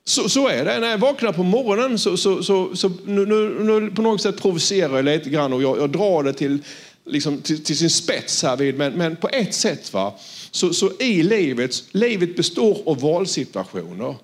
Så, 0.07 0.29
så 0.29 0.49
är 0.49 0.65
det. 0.65 0.81
När 0.81 0.91
jag 0.91 0.99
vaknar 0.99 1.33
på 1.33 1.43
morgonen 1.43 1.99
så, 1.99 2.17
så, 2.17 2.43
så, 2.43 2.77
så 2.77 2.93
nu, 3.05 3.27
nu, 3.27 3.91
på 3.91 4.03
något 4.03 4.23
sätt 4.23 4.43
provocerar 4.43 4.97
jag 4.97 5.05
lite 5.05 5.31
grann 5.31 5.53
och 5.53 5.63
jag, 5.63 5.79
jag 5.79 5.91
drar 5.91 6.23
det 6.23 6.33
till, 6.33 6.59
liksom, 7.07 7.41
till, 7.41 7.65
till, 7.65 7.79
sin 7.79 7.91
spets 7.91 8.43
här 8.43 8.57
vid. 8.57 8.79
Men, 8.79 8.93
men 8.93 9.17
på 9.17 9.29
ett 9.29 9.55
sätt 9.55 9.93
va, 9.93 10.15
så, 10.51 10.73
så 10.73 10.91
i 10.99 11.23
livet, 11.23 11.85
livet 11.93 12.37
består 12.37 12.83
av 12.87 13.01
valsituationer. 13.01 14.15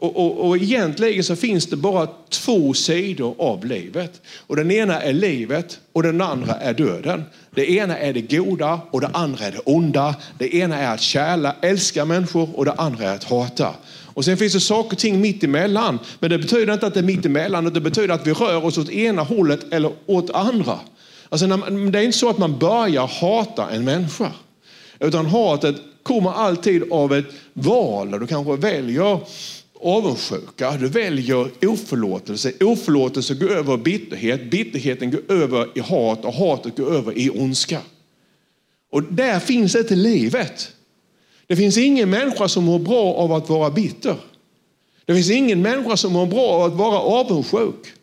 Och, 0.00 0.16
och, 0.16 0.48
och 0.48 0.56
egentligen 0.56 1.24
så 1.24 1.36
finns 1.36 1.66
det 1.66 1.76
bara 1.76 2.08
två 2.28 2.74
sidor 2.74 3.34
av 3.38 3.64
livet. 3.64 4.20
Och 4.46 4.56
den 4.56 4.70
ena 4.70 5.00
är 5.00 5.12
livet 5.12 5.78
och 5.92 6.02
den 6.02 6.20
andra 6.20 6.54
är 6.54 6.74
döden. 6.74 7.24
Det 7.50 7.70
ena 7.70 7.98
är 7.98 8.12
det 8.12 8.20
goda 8.20 8.80
och 8.90 9.00
det 9.00 9.10
andra 9.12 9.44
är 9.44 9.52
det 9.52 9.58
onda. 9.58 10.14
Det 10.38 10.54
ena 10.54 10.78
är 10.78 10.94
att 10.94 11.00
kärla, 11.00 11.56
älska 11.62 12.04
människor 12.04 12.56
och 12.56 12.64
det 12.64 12.72
andra 12.72 13.04
är 13.04 13.14
att 13.14 13.24
hata. 13.24 13.74
Och 14.18 14.24
sen 14.24 14.36
finns 14.36 14.52
det 14.52 14.60
saker 14.60 14.92
och 14.92 14.98
ting 14.98 15.20
mitt 15.20 15.44
emellan. 15.44 15.98
Men 16.18 16.30
det 16.30 16.38
betyder 16.38 16.72
inte 16.72 16.86
att 16.86 16.94
det 16.94 17.00
är 17.00 17.04
mitt 17.04 17.26
emellan. 17.26 17.64
Det 17.64 17.80
betyder 17.80 18.14
att 18.14 18.26
vi 18.26 18.32
rör 18.32 18.64
oss 18.64 18.78
åt 18.78 18.90
ena 18.90 19.22
hållet 19.22 19.72
eller 19.72 19.92
åt 20.06 20.30
andra. 20.30 20.80
Alltså 21.28 21.46
man, 21.46 21.92
det 21.92 21.98
är 21.98 22.02
inte 22.02 22.18
så 22.18 22.30
att 22.30 22.38
man 22.38 22.58
börjar 22.58 23.06
hata 23.06 23.70
en 23.70 23.84
människa. 23.84 24.32
Utan 25.00 25.26
hatet 25.26 25.76
kommer 26.02 26.30
alltid 26.30 26.92
av 26.92 27.14
ett 27.14 27.24
val. 27.52 28.10
Du 28.10 28.26
kanske 28.26 28.56
väljer 28.56 29.20
avundsjuka, 29.80 30.76
du 30.76 30.88
väljer 30.88 31.50
oförlåtelse. 31.66 32.52
Oförlåtelse 32.60 33.34
går 33.34 33.50
över 33.50 33.74
i 33.74 33.78
bitterhet, 33.78 34.50
bitterheten 34.50 35.10
går 35.10 35.22
över 35.28 35.68
i 35.74 35.80
hat 35.80 36.24
och 36.24 36.34
hatet 36.34 36.76
går 36.76 36.94
över 36.94 37.18
i 37.18 37.30
ondska. 37.30 37.80
Och 38.92 39.02
där 39.02 39.40
finns 39.40 39.76
inte 39.76 39.94
livet. 39.94 40.72
Det 41.48 41.56
finns 41.56 41.78
ingen 41.78 42.10
människa 42.10 42.48
som 42.48 42.64
mår 42.64 42.78
bra 42.78 43.14
av 43.14 43.32
att 43.32 43.48
vara 43.48 43.70
bitter. 43.70 44.16
Det 45.04 45.14
finns 45.14 45.30
ingen 45.30 45.62
människa 45.62 45.96
som 45.96 46.12
mår 46.12 46.26
bra 46.26 46.48
av 46.48 46.62
att 46.62 46.72
vara 46.72 46.98
avundsjuk. 46.98 47.94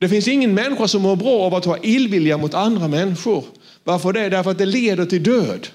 Det 0.00 0.08
finns 0.08 0.28
ingen 0.28 0.54
människa 0.54 0.88
som 0.88 1.02
mår 1.02 1.16
bra 1.16 1.40
av 1.40 1.54
att 1.54 1.64
ha 1.64 1.78
illvilja 1.82 2.36
mot 2.36 2.54
andra 2.54 2.88
människor. 2.88 3.44
Varför 3.84 4.12
det? 4.12 4.28
Därför 4.28 4.50
att 4.50 4.58
det 4.58 4.66
leder 4.66 5.06
till 5.06 5.22
död. 5.22 5.68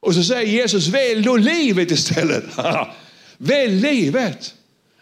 Och 0.00 0.14
så 0.14 0.22
säger 0.22 0.52
Jesus, 0.52 0.88
välj 0.88 1.22
då 1.22 1.36
livet 1.36 1.90
istället. 1.90 2.44
välj 3.38 3.80
livet. 3.80 4.54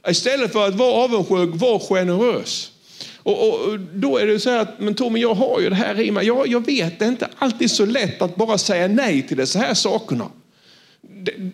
Istället 0.09 0.53
för 0.53 0.67
att 0.69 0.75
vara 0.75 0.93
avundsjuk, 0.93 1.51
var 1.55 1.79
generös. 1.79 2.71
Och, 3.17 3.49
och, 3.49 3.79
då 3.79 4.19
är 4.19 4.27
det 4.27 4.41
så 4.41 4.51
här 4.51 4.59
att, 4.59 4.81
men 4.81 4.95
Tommy 4.95 5.21
jag 5.21 5.35
har 5.35 5.61
ju 5.61 5.69
det 5.69 5.75
här 5.75 6.01
i 6.01 6.11
mig. 6.11 6.27
Jag, 6.27 6.49
jag 6.49 6.67
vet, 6.67 6.99
det 6.99 7.05
är 7.05 7.09
inte 7.09 7.29
alltid 7.39 7.71
så 7.71 7.87
lätt 7.87 8.23
att 8.23 8.37
bara 8.37 8.59
säga 8.59 8.89
nej 8.89 9.29
till 9.29 9.37
dessa 9.37 9.59
här 9.59 9.75
sakerna 9.75 10.31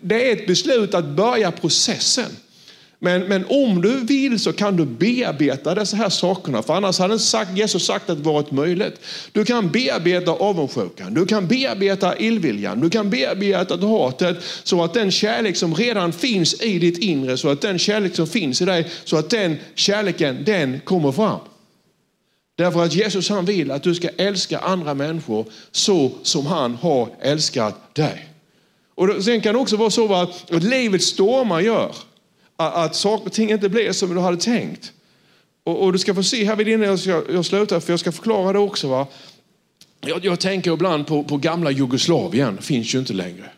det 0.01 0.29
är 0.29 0.33
ett 0.33 0.47
beslut 0.47 0.93
att 0.93 1.05
börja 1.05 1.51
processen. 1.51 2.31
Men, 3.01 3.21
men 3.21 3.45
om 3.49 3.81
du 3.81 3.99
vill 3.99 4.39
så 4.39 4.53
kan 4.53 4.75
du 4.75 4.85
bearbeta 4.85 5.75
dessa 5.75 5.97
här 5.97 6.09
sakerna. 6.09 6.63
För 6.63 6.73
annars 6.73 6.99
hade 6.99 7.19
sagt, 7.19 7.57
Jesus 7.57 7.85
sagt 7.85 8.09
att 8.09 8.17
det 8.17 8.23
varit 8.23 8.51
möjligt. 8.51 8.99
Du 9.31 9.45
kan 9.45 9.71
bearbeta 9.71 10.31
avundsjukan, 10.31 11.13
du 11.13 11.25
kan 11.25 11.47
bearbeta 11.47 12.17
illviljan, 12.17 12.79
du 12.79 12.89
kan 12.89 13.09
bearbeta 13.09 13.87
hatet 13.87 14.37
så 14.63 14.83
att 14.83 14.93
den 14.93 15.11
kärlek 15.11 15.55
som 15.57 15.75
redan 15.75 16.13
finns 16.13 16.61
i 16.61 16.79
ditt 16.79 16.97
inre, 16.97 17.37
så 17.37 17.49
att 17.49 17.61
den 17.61 17.79
kärlek 17.79 18.15
som 18.15 18.27
finns 18.27 18.61
i 18.61 18.65
dig, 18.65 18.87
så 19.03 19.17
att 19.17 19.29
den 19.29 19.57
kärleken 19.75 20.43
den 20.45 20.79
kommer 20.79 21.11
fram. 21.11 21.39
Därför 22.57 22.83
att 22.83 22.95
Jesus 22.95 23.29
han 23.29 23.45
vill 23.45 23.71
att 23.71 23.83
du 23.83 23.95
ska 23.95 24.09
älska 24.17 24.59
andra 24.59 24.93
människor 24.93 25.45
så 25.71 26.11
som 26.23 26.45
han 26.45 26.75
har 26.75 27.09
älskat 27.21 27.95
dig. 27.95 28.28
Och 28.99 29.23
sen 29.23 29.41
kan 29.41 29.53
det 29.53 29.59
också 29.59 29.77
vara 29.77 29.89
så 29.89 30.13
att 30.13 30.63
livets 30.63 31.05
stormar 31.05 31.59
gör 31.59 31.95
att 32.55 32.95
saker 32.95 33.25
och 33.25 33.33
ting 33.33 33.51
inte 33.51 33.69
blir 33.69 33.91
som 33.91 34.13
du 34.13 34.19
hade 34.19 34.37
tänkt. 34.37 34.91
Och, 35.63 35.83
och 35.83 35.93
du 35.93 35.99
ska 35.99 36.15
få 36.15 36.23
se 36.23 36.45
här 36.45 36.55
vid 36.55 36.67
innan 36.67 36.87
jag, 36.87 36.99
ska, 36.99 37.23
jag 37.29 37.45
slutar, 37.45 37.79
för 37.79 37.93
jag 37.93 37.99
ska 37.99 38.11
förklara 38.11 38.53
det 38.53 38.59
också. 38.59 38.87
Va? 38.87 39.07
Jag, 40.01 40.25
jag 40.25 40.39
tänker 40.39 40.73
ibland 40.73 41.07
på, 41.07 41.23
på 41.23 41.37
gamla 41.37 41.71
Jugoslavien, 41.71 42.61
finns 42.61 42.95
ju 42.95 42.99
inte 42.99 43.13
längre. 43.13 43.49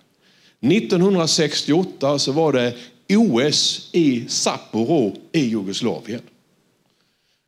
1968 0.60 2.19
så 2.19 2.31
var 2.31 2.53
det 2.53 2.74
OS 3.10 3.89
i 3.91 4.25
Sapporo 4.27 5.15
i 5.31 5.39
Jugoslavien. 5.39 6.21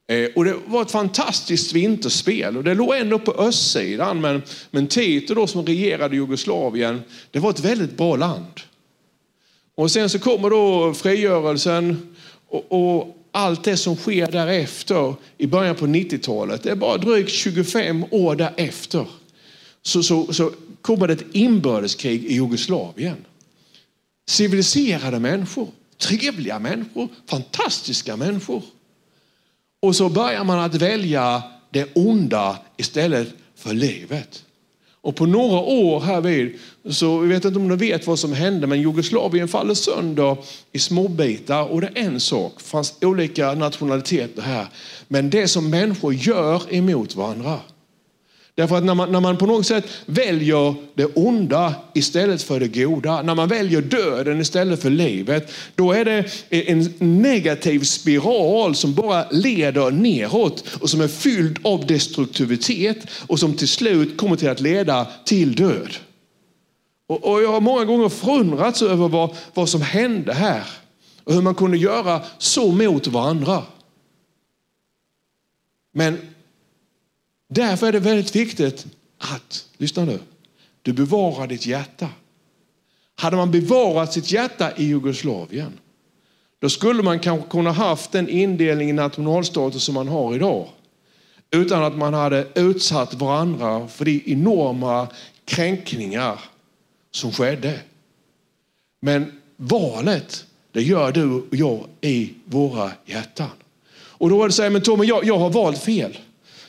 Eh, 0.08 0.30
och 0.36 0.46
det 0.46 0.56
var 0.66 0.82
ett 0.82 0.92
fantastiskt 0.92 1.74
vinterspel 1.74 2.58
och 2.58 2.64
det 2.64 2.74
låg 2.74 2.96
ändå 2.96 3.20
på 3.20 3.32
östsidan. 3.32 4.22
Men, 4.22 4.42
men 4.72 4.88
Tito 4.88 5.34
då 5.34 5.48
som 5.48 5.66
regerade 5.66 6.16
Jugoslavien, 6.16 7.02
det 7.32 7.40
var 7.40 7.50
ett 7.50 7.60
väldigt 7.60 7.98
bra 7.98 8.16
land. 8.16 8.62
Och 9.76 9.92
sen 9.92 10.10
så 10.10 10.20
kommer 10.20 10.50
då 10.50 10.94
frigörelsen 10.94 12.16
och, 12.48 12.66
och 12.70 13.18
allt 13.32 13.64
det 13.64 13.78
som 13.78 13.96
sker 13.96 14.32
därefter 14.32 15.16
i 15.38 15.48
början 15.48 15.76
på 15.76 15.86
90-talet, 15.86 16.64
det 16.64 16.72
är 16.72 16.76
bara 16.76 16.98
drygt 16.98 17.32
25 17.32 18.06
år 18.12 18.36
därefter, 18.36 19.08
så, 19.82 20.04
så, 20.04 20.34
så 20.34 20.52
kommer 20.82 21.08
det 21.08 21.14
ett 21.14 21.26
inbördeskrig 21.32 22.24
i 22.24 22.34
Jugoslavien. 22.34 23.26
Civiliserade 24.28 25.20
människor, 25.20 25.68
trevliga 25.98 26.60
människor, 26.60 27.08
fantastiska 27.28 28.18
människor. 28.18 28.62
Och 29.84 29.96
så 29.96 30.10
börjar 30.10 30.44
man 30.44 30.60
att 30.60 30.76
välja 30.76 31.44
det 31.70 31.90
onda 31.96 32.58
istället 32.78 33.28
för 33.56 33.74
livet. 33.74 34.44
Och 35.02 35.16
på 35.16 35.26
några 35.26 35.60
år 35.60 36.00
härvid, 36.00 36.60
så 36.90 37.18
vi 37.18 37.28
vet 37.28 37.46
inte 37.46 37.60
om 37.60 37.68
ni 37.68 37.76
vet 37.76 38.08
vad 38.08 38.20
som 38.20 38.34
hände, 38.34 38.68
men 38.68 38.82
Jugoslavien 38.82 39.48
faller 39.48 39.74
sönder 39.74 40.38
i 40.72 40.80
småbitar 40.80 41.72
och 41.72 41.82
det 41.82 41.88
är 41.88 42.06
en 42.06 42.20
sak, 42.20 42.54
det 42.58 42.64
fanns 42.64 42.94
olika 43.02 43.54
nationaliteter 43.54 44.42
här. 44.42 44.68
Men 45.08 45.30
det 45.30 45.48
som 45.48 45.70
människor 45.70 46.14
gör 46.14 46.74
emot 46.74 47.16
varandra, 47.16 47.60
Därför 48.56 48.78
att 48.78 48.84
när 48.84 48.96
man, 48.96 49.12
när 49.12 49.20
man 49.20 49.38
på 49.38 49.46
något 49.46 49.66
sätt 49.66 49.86
väljer 50.06 50.76
det 50.94 51.06
onda 51.06 51.76
istället 51.94 52.44
för 52.44 52.60
det 52.60 52.68
goda, 52.68 53.22
när 53.22 53.36
man 53.36 53.50
väljer 53.50 53.82
döden 53.82 54.42
istället 54.42 54.82
för 54.82 54.90
livet, 54.90 55.52
då 55.76 55.92
är 55.92 56.06
det 56.06 56.26
en 56.50 56.94
negativ 57.22 57.80
spiral 57.80 58.76
som 58.76 58.94
bara 58.94 59.30
leder 59.30 59.92
neråt 59.92 60.64
och 60.82 60.90
som 60.90 61.02
är 61.02 61.08
fylld 61.08 61.60
av 61.64 61.88
destruktivitet 61.88 62.98
och 63.28 63.40
som 63.40 63.54
till 63.54 63.68
slut 63.68 64.18
kommer 64.18 64.36
till 64.36 64.50
att 64.50 64.62
leda 64.62 65.08
till 65.26 65.56
död. 65.56 65.96
Och, 67.08 67.32
och 67.32 67.44
jag 67.44 67.52
har 67.52 67.62
många 67.62 67.86
gånger 67.86 68.10
förundrats 68.10 68.82
över 68.82 69.08
vad, 69.08 69.36
vad 69.54 69.70
som 69.70 69.82
hände 69.82 70.34
här 70.34 70.64
och 71.24 71.34
hur 71.34 71.42
man 71.42 71.56
kunde 71.56 71.78
göra 71.78 72.22
så 72.38 72.72
mot 72.72 73.08
varandra. 73.08 73.64
Men 75.94 76.33
Därför 77.54 77.88
är 77.88 77.92
det 77.92 78.00
väldigt 78.00 78.36
viktigt 78.36 78.86
att, 79.18 79.66
lyssna 79.78 80.06
nu, 80.06 80.20
du 80.82 80.94
bevarar 80.94 81.48
ditt 81.48 81.66
hjärta. 81.66 82.10
Hade 83.16 83.36
man 83.36 83.52
bevarat 83.52 84.14
sitt 84.14 84.32
hjärta 84.32 84.72
i 84.78 84.84
Jugoslavien, 84.84 85.80
då 86.60 86.70
skulle 86.70 87.04
man 87.04 87.20
kanske 87.20 87.50
kunna 87.50 87.72
haft 87.72 88.12
den 88.12 88.30
indelning 88.30 88.90
i 88.90 88.94
nationalstater 88.94 89.80
som 89.80 89.94
man 89.94 90.08
har 90.08 90.36
idag. 90.36 90.68
Utan 91.52 91.84
att 91.84 91.98
man 91.98 92.14
hade 92.14 92.48
utsatt 92.56 93.14
varandra 93.14 93.88
för 93.88 94.06
de 94.06 94.24
enorma 94.26 95.08
kränkningar 95.46 96.40
som 97.12 97.32
skedde. 97.32 97.80
Men 99.02 99.42
valet, 99.58 100.46
det 100.72 100.82
gör 100.82 101.12
du 101.12 101.34
och 101.34 101.56
jag 101.56 101.86
i 102.02 102.34
våra 102.46 102.92
hjärtan. 103.06 103.50
Och 103.96 104.30
då 104.30 104.44
är 104.44 104.48
det 104.48 104.54
så 104.54 104.64
här, 104.64 104.70
men 104.70 104.82
Tommy, 104.82 105.06
jag, 105.06 105.26
jag 105.26 105.38
har 105.38 105.50
valt 105.50 105.84
fel. 105.84 106.18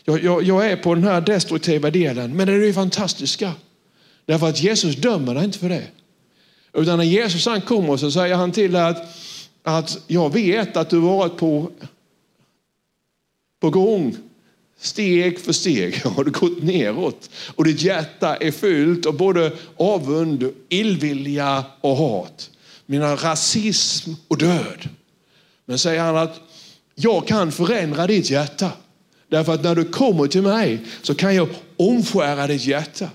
Jag, 0.04 0.24
jag, 0.24 0.42
jag, 0.42 0.70
är 0.70 0.76
på 0.76 0.94
den 0.94 1.04
här 1.04 1.20
destruktiva 1.20 1.90
delen, 1.90 2.36
men 2.36 2.46
det 2.46 2.52
är 2.52 2.58
ju 2.58 2.72
fantastiska. 2.72 3.52
Därför 4.26 4.48
att 4.48 4.62
Jesus 4.62 4.96
dömer 4.96 5.34
dig 5.34 5.44
inte 5.44 5.58
för 5.58 5.68
det. 5.68 5.86
Utan 6.72 6.98
när 6.98 7.04
Jesus 7.04 7.46
han 7.46 7.60
kommer 7.60 7.96
så 7.96 8.10
säger 8.10 8.34
han 8.34 8.52
till 8.52 8.72
dig 8.72 8.82
att, 8.82 9.16
att 9.62 9.98
jag 10.06 10.32
vet 10.32 10.76
att 10.76 10.90
du 10.90 10.98
varit 10.98 11.36
på, 11.36 11.70
på 13.60 13.70
gång. 13.70 14.16
Steg 14.78 15.40
för 15.40 15.52
steg 15.52 15.96
har 16.04 16.24
du 16.24 16.30
gått 16.30 16.62
neråt. 16.62 17.30
Och 17.54 17.64
ditt 17.64 17.82
hjärta 17.82 18.36
är 18.36 18.50
fyllt 18.50 19.06
av 19.06 19.16
både 19.16 19.52
avund, 19.76 20.52
illvilja 20.68 21.64
och 21.80 21.96
hat. 21.96 22.50
Mina 22.86 23.16
rasism 23.16 24.12
och 24.28 24.38
död. 24.38 24.88
Men 25.64 25.78
säger 25.78 26.00
han 26.02 26.16
att 26.16 26.40
jag 26.94 27.26
kan 27.26 27.52
förändra 27.52 28.06
ditt 28.06 28.30
hjärta. 28.30 28.72
Därför 29.34 29.54
att 29.54 29.62
när 29.62 29.74
du 29.74 29.84
kommer 29.84 30.26
till 30.26 30.42
mig 30.42 30.78
så 31.02 31.14
kan 31.14 31.34
jag 31.34 31.48
omskära 31.76 32.46
ditt 32.46 32.66
hjärta. 32.66 33.08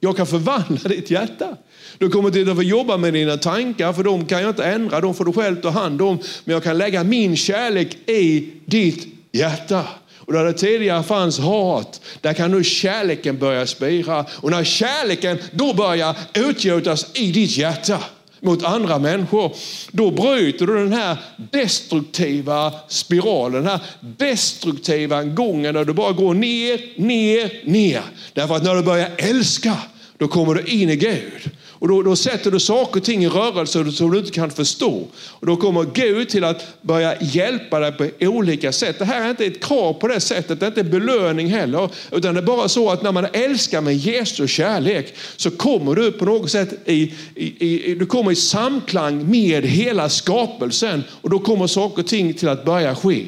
Jag 0.00 0.16
kan 0.16 0.26
förvandla 0.26 0.88
ditt 0.88 1.10
hjärta. 1.10 1.56
Du 1.98 2.08
kommer 2.08 2.30
till 2.30 2.50
att 2.50 2.56
få 2.56 2.62
jobba 2.62 2.96
med 2.96 3.12
dina 3.14 3.36
tankar, 3.36 3.92
för 3.92 4.02
de 4.02 4.26
kan 4.26 4.40
jag 4.40 4.50
inte 4.50 4.64
ändra, 4.64 5.00
de 5.00 5.14
får 5.14 5.24
du 5.24 5.32
själv 5.32 5.60
ta 5.60 5.70
hand 5.70 6.02
om. 6.02 6.18
Men 6.44 6.52
jag 6.52 6.62
kan 6.62 6.78
lägga 6.78 7.04
min 7.04 7.36
kärlek 7.36 8.08
i 8.08 8.48
ditt 8.64 9.06
hjärta. 9.32 9.84
Och 10.16 10.32
där 10.32 10.44
det 10.44 10.52
tidigare 10.52 11.02
fanns 11.02 11.38
hat, 11.38 12.00
där 12.20 12.32
kan 12.32 12.50
nu 12.50 12.64
kärleken 12.64 13.38
börja 13.38 13.66
spira. 13.66 14.26
Och 14.30 14.50
när 14.50 14.64
kärleken 14.64 15.38
då 15.50 15.74
börjar 15.74 16.16
utgjutas 16.34 17.06
i 17.14 17.32
ditt 17.32 17.56
hjärta, 17.56 17.98
mot 18.46 18.64
andra 18.64 18.98
människor, 18.98 19.52
då 19.90 20.10
bryter 20.10 20.66
du 20.66 20.74
den 20.74 20.92
här 20.92 21.16
destruktiva 21.36 22.72
spiralen, 22.88 23.52
den 23.52 23.70
här 23.70 23.80
destruktiva 24.00 25.24
gången 25.24 25.74
där 25.74 25.84
du 25.84 25.92
bara 25.92 26.12
går 26.12 26.34
ner, 26.34 27.00
ner, 27.02 27.70
ner. 27.70 28.02
Därför 28.32 28.56
att 28.56 28.62
när 28.62 28.74
du 28.74 28.82
börjar 28.82 29.10
älska, 29.16 29.76
då 30.18 30.28
kommer 30.28 30.54
du 30.54 30.62
in 30.62 30.90
i 30.90 30.96
Gud. 30.96 31.50
Och 31.78 31.88
då, 31.88 32.02
då, 32.02 32.16
sätter 32.16 32.50
du 32.50 32.60
saker 32.60 33.00
och 33.00 33.04
ting 33.04 33.24
i 33.24 33.28
rörelse 33.28 33.92
som 33.92 34.10
du 34.10 34.18
inte 34.18 34.30
kan 34.30 34.50
förstå. 34.50 35.06
Och 35.16 35.46
då 35.46 35.56
kommer 35.56 35.86
Gud 35.94 36.28
till 36.28 36.44
att 36.44 36.82
börja 36.82 37.22
hjälpa 37.22 37.80
dig 37.80 37.92
på 37.92 38.26
olika 38.26 38.72
sätt. 38.72 38.98
Det 38.98 39.04
här 39.04 39.24
är 39.24 39.30
inte 39.30 39.44
ett 39.44 39.64
krav 39.64 39.92
på 39.92 40.08
det 40.08 40.20
sättet, 40.20 40.60
det 40.60 40.66
är 40.66 40.68
inte 40.68 40.84
belöning 40.84 41.46
heller. 41.46 41.90
Utan 42.12 42.34
det 42.34 42.40
är 42.40 42.44
bara 42.44 42.68
så 42.68 42.90
att 42.90 43.02
när 43.02 43.12
man 43.12 43.26
älskar 43.32 43.80
med 43.80 43.96
Jesu 43.96 44.46
kärlek 44.46 45.14
så 45.36 45.50
kommer 45.50 45.94
du 45.94 46.12
på 46.12 46.24
något 46.24 46.50
sätt 46.50 46.72
i, 46.84 47.14
i, 47.34 47.90
i, 47.90 47.94
du 47.94 48.06
kommer 48.06 48.32
i 48.32 48.36
samklang 48.36 49.30
med 49.30 49.64
hela 49.64 50.08
skapelsen. 50.08 51.04
Och 51.10 51.30
då 51.30 51.38
kommer 51.38 51.66
saker 51.66 52.02
och 52.02 52.08
ting 52.08 52.34
till 52.34 52.48
att 52.48 52.64
börja 52.64 52.94
ske. 52.94 53.26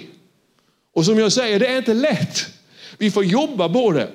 Och 0.95 1.05
som 1.05 1.19
jag 1.19 1.33
säger, 1.33 1.61
det 1.61 1.67
är 1.67 1.79
inte 1.79 1.95
lätt. 1.95 2.47
Vi 2.99 3.11
får 3.11 3.25
jobba 3.25 3.69
på 3.69 3.93
det. 3.93 4.09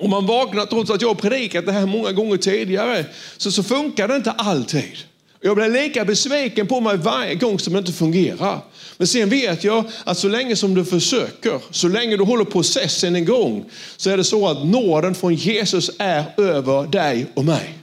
Om 0.00 0.10
man 0.10 0.26
vaknar, 0.26 0.66
trots 0.66 0.90
att 0.90 1.02
jag 1.02 1.08
har 1.08 1.14
predikat 1.14 1.66
det 1.66 1.72
här 1.72 1.86
många 1.86 2.12
gånger 2.12 2.36
tidigare, 2.36 3.04
så, 3.36 3.52
så 3.52 3.62
funkar 3.62 4.08
det 4.08 4.16
inte 4.16 4.30
alltid. 4.30 4.96
Jag 5.40 5.56
blir 5.56 5.68
lika 5.68 6.04
besviken 6.04 6.66
på 6.66 6.80
mig 6.80 6.96
varje 6.96 7.34
gång 7.34 7.58
som 7.58 7.72
det 7.72 7.78
inte 7.78 7.92
fungerar. 7.92 8.60
Men 8.96 9.06
sen 9.06 9.28
vet 9.28 9.64
jag 9.64 9.84
att 10.04 10.18
så 10.18 10.28
länge 10.28 10.56
som 10.56 10.74
du 10.74 10.84
försöker, 10.84 11.60
så 11.70 11.88
länge 11.88 12.16
du 12.16 12.24
håller 12.24 12.44
processen 12.44 13.16
igång, 13.16 13.64
så 13.96 14.10
är 14.10 14.16
det 14.16 14.24
så 14.24 14.48
att 14.48 14.66
nåden 14.66 15.14
från 15.14 15.34
Jesus 15.34 15.90
är 15.98 16.24
över 16.36 16.86
dig 16.86 17.26
och 17.34 17.44
mig. 17.44 17.78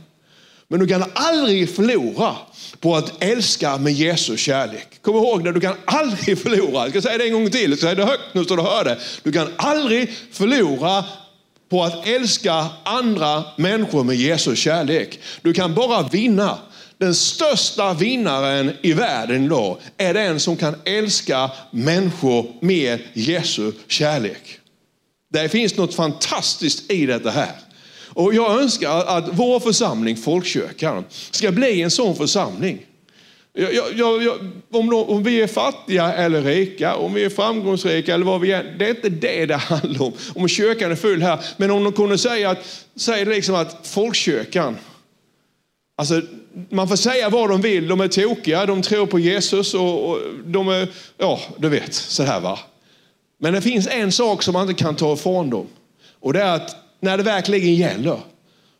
Men 0.67 0.79
du 0.79 0.87
kan 0.87 1.03
aldrig 1.13 1.75
förlora 1.75 2.35
på 2.79 2.95
att 2.95 3.23
älska 3.23 3.77
med 3.77 3.93
Jesu 3.93 4.37
kärlek. 4.37 4.87
Kom 5.01 5.15
ihåg 5.15 5.43
det, 5.43 5.51
du 5.51 5.59
kan 5.59 5.75
aldrig 5.85 6.39
förlora. 6.39 6.83
Jag 6.83 6.89
ska 6.89 7.01
säga 7.01 7.17
det 7.17 7.27
en 7.27 7.33
gång 7.33 7.51
till, 7.51 7.69
jag 7.69 7.77
ska 7.77 7.87
säga 7.87 7.95
det 7.95 8.05
högt 8.05 8.33
nu 8.33 8.45
så 8.45 8.55
du 8.55 8.61
hör 8.61 8.83
det. 8.83 8.97
Du 9.23 9.31
kan 9.31 9.47
aldrig 9.55 10.13
förlora 10.31 11.03
på 11.69 11.83
att 11.83 12.07
älska 12.07 12.67
andra 12.83 13.43
människor 13.57 14.03
med 14.03 14.15
Jesu 14.15 14.55
kärlek. 14.55 15.19
Du 15.41 15.53
kan 15.53 15.73
bara 15.73 16.03
vinna. 16.03 16.57
Den 16.97 17.15
största 17.15 17.93
vinnaren 17.93 18.71
i 18.81 18.93
världen 18.93 19.49
då 19.49 19.79
är 19.97 20.13
den 20.13 20.39
som 20.39 20.57
kan 20.57 20.75
älska 20.85 21.51
människor 21.71 22.45
med 22.61 22.99
Jesu 23.13 23.71
kärlek. 23.87 24.59
Det 25.33 25.49
finns 25.49 25.77
något 25.77 25.93
fantastiskt 25.93 26.91
i 26.91 27.05
detta 27.05 27.29
här. 27.29 27.51
Och 28.15 28.33
jag 28.33 28.61
önskar 28.61 29.05
att 29.05 29.25
vår 29.31 29.59
församling, 29.59 30.17
Folkkyrkan, 30.17 31.05
ska 31.31 31.51
bli 31.51 31.81
en 31.81 31.91
sån 31.91 32.15
församling. 32.15 32.85
Jag, 33.57 33.73
jag, 33.73 34.23
jag, 34.23 34.37
om, 34.71 34.93
om, 34.93 35.23
vi 35.23 35.41
är 35.41 35.47
fattiga 35.47 36.13
eller 36.13 36.41
rika, 36.41 36.95
om 36.95 37.13
vi 37.13 37.23
är 37.23 37.29
framgångsrika 37.29 38.13
eller 38.13 38.25
vad 38.25 38.41
vi 38.41 38.51
är, 38.51 38.75
det 38.79 38.85
är 38.85 38.89
inte 38.89 39.09
det 39.09 39.45
det 39.45 39.55
handlar 39.55 40.05
om. 40.05 40.13
Om 40.35 40.47
kyrkan 40.47 40.91
är 40.91 40.95
full 40.95 41.21
här. 41.21 41.39
Men 41.57 41.71
om 41.71 41.83
de 41.83 41.93
kunde 41.93 42.17
säga 42.17 42.49
att, 42.49 42.85
säga 42.95 43.25
liksom 43.25 43.55
att 43.55 43.87
folkkyrkan, 43.87 44.77
alltså 45.97 46.21
man 46.69 46.87
får 46.87 46.95
säga 46.95 47.29
vad 47.29 47.49
de 47.49 47.61
vill, 47.61 47.87
de 47.87 48.01
är 48.01 48.07
tokiga, 48.07 48.65
de 48.65 48.81
tror 48.81 49.05
på 49.05 49.19
Jesus 49.19 49.73
och, 49.73 50.09
och 50.09 50.19
de 50.45 50.69
är, 50.69 50.87
ja 51.17 51.39
du 51.57 51.69
vet, 51.69 51.93
så 51.93 52.23
här 52.23 52.39
va. 52.39 52.59
Men 53.37 53.53
det 53.53 53.61
finns 53.61 53.87
en 53.87 54.11
sak 54.11 54.43
som 54.43 54.53
man 54.53 54.69
inte 54.69 54.83
kan 54.83 54.95
ta 54.95 55.13
ifrån 55.13 55.49
dem. 55.49 55.67
Och 56.19 56.33
det 56.33 56.41
är 56.41 56.55
att 56.55 56.75
när 56.99 57.17
det 57.17 57.23
verkligen 57.23 57.75
gäller, 57.75 58.19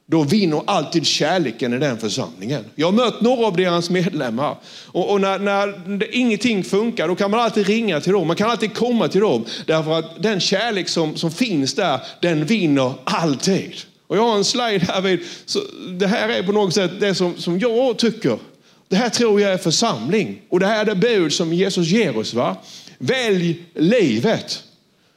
då 0.08 0.24
vinner 0.24 0.62
alltid 0.66 1.06
kärleken 1.06 1.74
i 1.74 1.78
den 1.78 1.98
församlingen. 1.98 2.66
Jag 2.76 2.88
har 2.88 2.92
mött 2.92 3.22
några 3.22 3.46
av 3.46 3.58
deras 3.58 3.90
medlemmar 3.90 4.58
och, 4.86 5.12
och 5.12 5.22
när, 5.22 5.40
när 5.40 5.98
det, 5.98 6.16
ingenting 6.16 6.64
funkar 6.64 7.08
då 7.08 7.16
kan 7.16 7.32
man 7.32 7.40
alltid 7.40 7.68
ringa 7.68 8.02
till 8.02 8.14
dem. 8.14 8.28
Man 8.28 8.36
kan 8.36 8.50
alltid 8.50 8.74
komma 8.74 9.08
till 9.08 9.22
dem 9.22 9.46
därför 9.66 10.00
att 10.00 10.24
den 10.24 10.40
kärlek 10.40 10.90
som, 10.90 11.18
som 11.18 11.32
finns 11.32 11.74
där, 11.74 12.00
den 12.22 12.46
vinner 12.46 12.94
alltid. 13.04 13.74
Och 14.08 14.18
jag 14.18 14.24
har 14.24 14.36
en 14.36 14.46
slide 14.46 14.86
här 14.86 15.02
vid, 15.02 15.20
så 15.46 15.60
det 15.90 16.08
här 16.08 16.30
är 16.30 16.44
på 16.44 16.52
något 16.52 16.74
sätt 16.74 16.92
det 17.00 17.16
som, 17.16 17.38
som 17.38 17.60
jag 17.60 17.98
tycker. 17.98 18.38
Det 18.88 18.96
här 18.96 19.10
tror 19.10 19.42
jag 19.42 19.54
är 19.54 19.58
församling 19.58 20.42
och 20.50 20.60
det 20.60 20.66
här 20.66 20.82
är 20.82 20.86
det 20.86 20.96
bud 20.96 21.34
som 21.34 21.54
Jesus 21.54 21.88
ger 21.88 22.18
oss. 22.18 22.34
Va? 22.34 22.58
Välj 22.98 23.64
livet. 23.74 24.64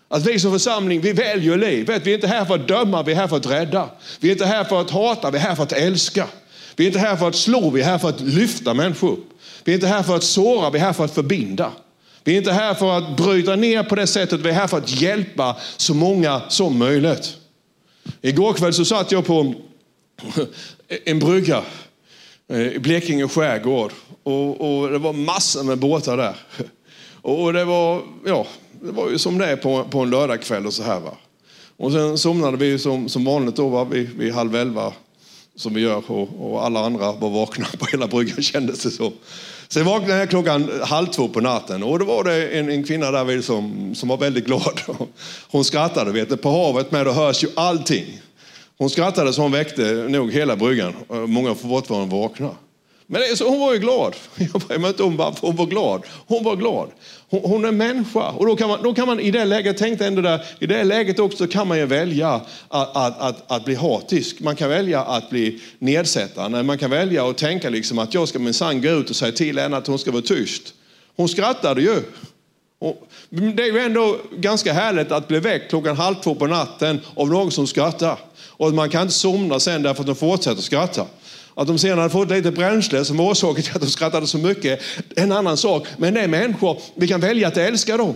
Att 0.09 0.27
vi 0.27 0.39
som 0.39 0.53
församling, 0.53 1.01
vi 1.01 1.13
väljer 1.13 1.57
livet. 1.57 2.07
Vi 2.07 2.11
är 2.11 2.15
inte 2.15 2.27
här 2.27 2.45
för 2.45 2.55
att 2.55 2.69
döma, 2.69 3.03
vi 3.03 3.13
är 3.13 3.17
här 3.17 3.29
för 3.29 3.37
att 3.37 3.47
rädda. 3.47 3.91
Vi 4.21 4.29
är 4.29 4.33
inte 4.33 4.47
här 4.47 4.65
för 4.65 4.81
att 4.81 4.91
hata, 4.91 5.31
vi 5.31 5.39
är 5.39 5.43
här 5.43 5.55
för 5.55 5.63
att 5.63 5.73
älska. 5.73 6.27
Vi 6.77 6.85
är 6.85 6.87
inte 6.87 6.99
här 6.99 7.17
för 7.17 7.29
att 7.29 7.37
slå, 7.37 7.71
vi 7.71 7.81
är 7.81 7.85
här 7.85 7.99
för 7.99 8.09
att 8.09 8.21
lyfta 8.21 8.75
människor 8.75 9.13
upp. 9.13 9.29
Vi 9.65 9.73
är 9.73 9.75
inte 9.75 9.87
här 9.87 10.03
för 10.03 10.17
att 10.17 10.25
såra, 10.25 10.71
vi 10.71 10.79
är 10.79 10.83
här 10.83 10.93
för 10.93 11.05
att 11.05 11.15
förbinda. 11.15 11.73
Vi 12.25 12.33
är 12.33 12.39
inte 12.39 12.53
här 12.53 12.75
för 12.75 12.99
att 12.99 13.17
bryta 13.17 13.57
ner 13.57 13.83
på 13.83 13.95
det 13.95 14.07
sättet, 14.07 14.41
vi 14.41 14.49
är 14.49 14.55
här 14.55 14.67
för 14.67 14.79
att 14.79 15.01
hjälpa 15.01 15.57
så 15.77 15.95
många 15.95 16.43
som 16.49 16.79
möjligt. 16.79 17.37
Igår 18.21 18.53
kväll 18.53 18.75
så 18.75 18.85
satt 18.85 19.13
jag 19.13 19.27
på 19.27 19.55
en 21.05 21.19
brygga 21.19 21.63
i 22.75 22.79
Blekinge 22.79 23.29
skärgård 23.29 23.93
och, 24.23 24.61
och 24.61 24.91
det 24.91 24.99
var 24.99 25.13
massor 25.13 25.63
med 25.63 25.79
båtar 25.79 26.17
där. 26.17 26.37
Och 27.23 27.53
det 27.53 27.65
var, 27.65 28.03
ja, 28.27 28.47
det 28.83 28.93
var 28.93 29.11
ju 29.11 29.19
som 29.19 29.39
det 29.39 29.47
är 29.47 29.57
på, 29.57 29.85
på 29.85 30.01
en 30.01 30.11
lördagkväll 30.11 30.67
och 30.67 30.75
så 30.75 30.83
här. 30.83 31.01
Va? 31.01 31.17
Och 31.77 31.93
sen 31.93 32.19
somnade 32.19 32.57
vi 32.57 32.79
som, 32.79 33.09
som 33.09 33.25
vanligt 33.25 33.57
då, 33.57 33.69
va? 33.69 33.85
Vid, 33.85 34.09
vid 34.09 34.33
halv 34.33 34.57
elva 34.57 34.93
som 35.57 35.75
vi 35.75 35.81
gör 35.81 36.11
och, 36.11 36.53
och, 36.53 36.65
alla 36.65 36.81
andra 36.81 37.13
var 37.13 37.31
vakna 37.31 37.67
på 37.79 37.87
hela 37.87 38.07
bryggan 38.07 38.43
kändes 38.43 38.83
det 38.83 38.91
som. 38.91 39.13
Sen 39.69 39.85
vaknade 39.85 40.19
jag 40.19 40.31
klockan 40.31 40.71
halv 40.83 41.07
två 41.07 41.29
på 41.29 41.41
natten 41.41 41.83
och 41.83 41.99
då 41.99 42.05
var 42.05 42.25
det 42.25 42.49
en, 42.49 42.71
en 42.71 42.85
kvinna 42.85 43.11
där 43.11 43.41
som, 43.41 43.95
som 43.95 44.09
var 44.09 44.17
väldigt 44.17 44.47
glad. 44.47 44.81
Hon 45.51 45.65
skrattade, 45.65 46.13
vet 46.13 46.29
du, 46.29 46.37
på 46.37 46.51
havet 46.51 46.91
med 46.91 47.07
då 47.07 47.13
hörs 47.13 47.45
ju 47.45 47.49
allting. 47.55 48.21
Hon 48.79 48.91
skrattade 48.91 49.33
så 49.33 49.43
hon 49.43 49.53
väckte 49.53 49.93
nog 50.09 50.33
hela 50.33 50.57
bryggan. 50.57 50.95
Många 51.09 51.55
får 51.55 51.69
fortfarande 51.69 52.17
vakna. 52.17 52.51
Men 53.11 53.37
så 53.37 53.49
hon 53.49 53.61
var 53.61 53.73
ju 53.73 53.79
glad. 53.79 54.17
Jag 54.69 54.79
vet 54.79 54.89
inte 54.89 55.03
om 55.03 55.17
varför 55.17 55.47
hon 55.47 55.57
var 55.57 55.67
glad. 55.67 56.03
Hon 56.27 56.45
var 56.45 56.57
glad. 56.57 56.91
Hon, 57.31 57.41
hon 57.45 57.65
är 57.65 57.73
människa. 57.73 58.31
Och 58.31 58.47
då 58.47 58.57
kan, 58.57 58.69
man, 58.69 58.83
då 58.83 58.95
kan 58.95 59.07
man 59.07 59.21
i 59.21 59.31
det 59.31 59.45
läget, 59.45 59.77
tänk 59.79 60.01
ändå 60.01 60.23
där, 60.23 60.45
i 60.59 60.67
det 60.67 60.85
läget 60.85 61.19
också 61.19 61.47
kan 61.47 61.69
man 61.69 61.79
ju 61.79 61.87
välja 61.87 62.41
att, 62.69 62.97
att, 62.97 63.21
att, 63.21 63.53
att 63.53 63.65
bli 63.65 63.75
hatisk. 63.75 64.41
Man 64.41 64.57
kan 64.57 64.69
välja 64.69 65.01
att 65.01 65.31
bli 65.31 65.61
nedsättande. 65.79 66.63
Man 66.63 66.79
kan 66.79 66.91
välja 66.91 67.29
att 67.29 67.39
tänka 67.39 67.71
liksom 67.71 67.99
att 67.99 68.15
jag 68.15 68.29
ska 68.29 68.39
minsann 68.39 68.83
gå 68.83 68.89
ut 68.89 69.11
och 69.11 69.17
säga 69.17 69.33
till 69.33 69.59
henne 69.59 69.77
att 69.77 69.87
hon 69.87 69.99
ska 69.99 70.11
vara 70.11 70.23
tyst. 70.23 70.75
Hon 71.17 71.29
skrattade 71.29 71.83
ju. 71.83 72.03
Och 72.81 73.09
det 73.31 73.63
är 73.63 73.73
ju 73.73 73.79
ändå 73.79 74.17
ganska 74.37 74.73
härligt 74.73 75.13
att 75.13 75.29
bli 75.29 75.41
väckt 75.41 75.71
klockan 75.71 75.97
halv 75.97 76.15
två 76.15 76.35
på 76.35 76.47
natten 76.47 77.01
av 77.15 77.29
någon 77.29 77.51
som 77.51 77.67
skrattar. 77.67 78.19
Och 78.47 78.73
man 78.73 78.91
kan 78.91 79.03
inte 79.03 79.15
somna 79.15 79.61
sen 79.61 79.83
därför 79.83 80.01
att 80.01 80.07
de 80.07 80.15
fortsätter 80.15 80.63
skratta. 80.63 81.07
Att 81.59 81.67
de 81.67 81.79
sedan 81.79 81.99
hade 81.99 82.11
fått 82.11 82.31
lite 82.31 82.51
bränsle 82.51 83.05
som 83.05 83.21
orsakade 83.21 83.63
till 83.63 83.77
att 83.77 83.83
de 83.83 83.89
skrattade 83.89 84.27
så 84.27 84.39
mycket, 84.39 84.81
en 85.17 85.33
annan 85.33 85.57
sak. 85.57 85.87
Men 85.97 86.15
det 86.15 86.21
är 86.21 86.29
människor, 86.29 86.79
vi 86.95 87.09
kan 87.09 87.21
välja 87.21 87.49
att 87.49 87.57
älska 87.57 87.97
dem. 87.97 88.15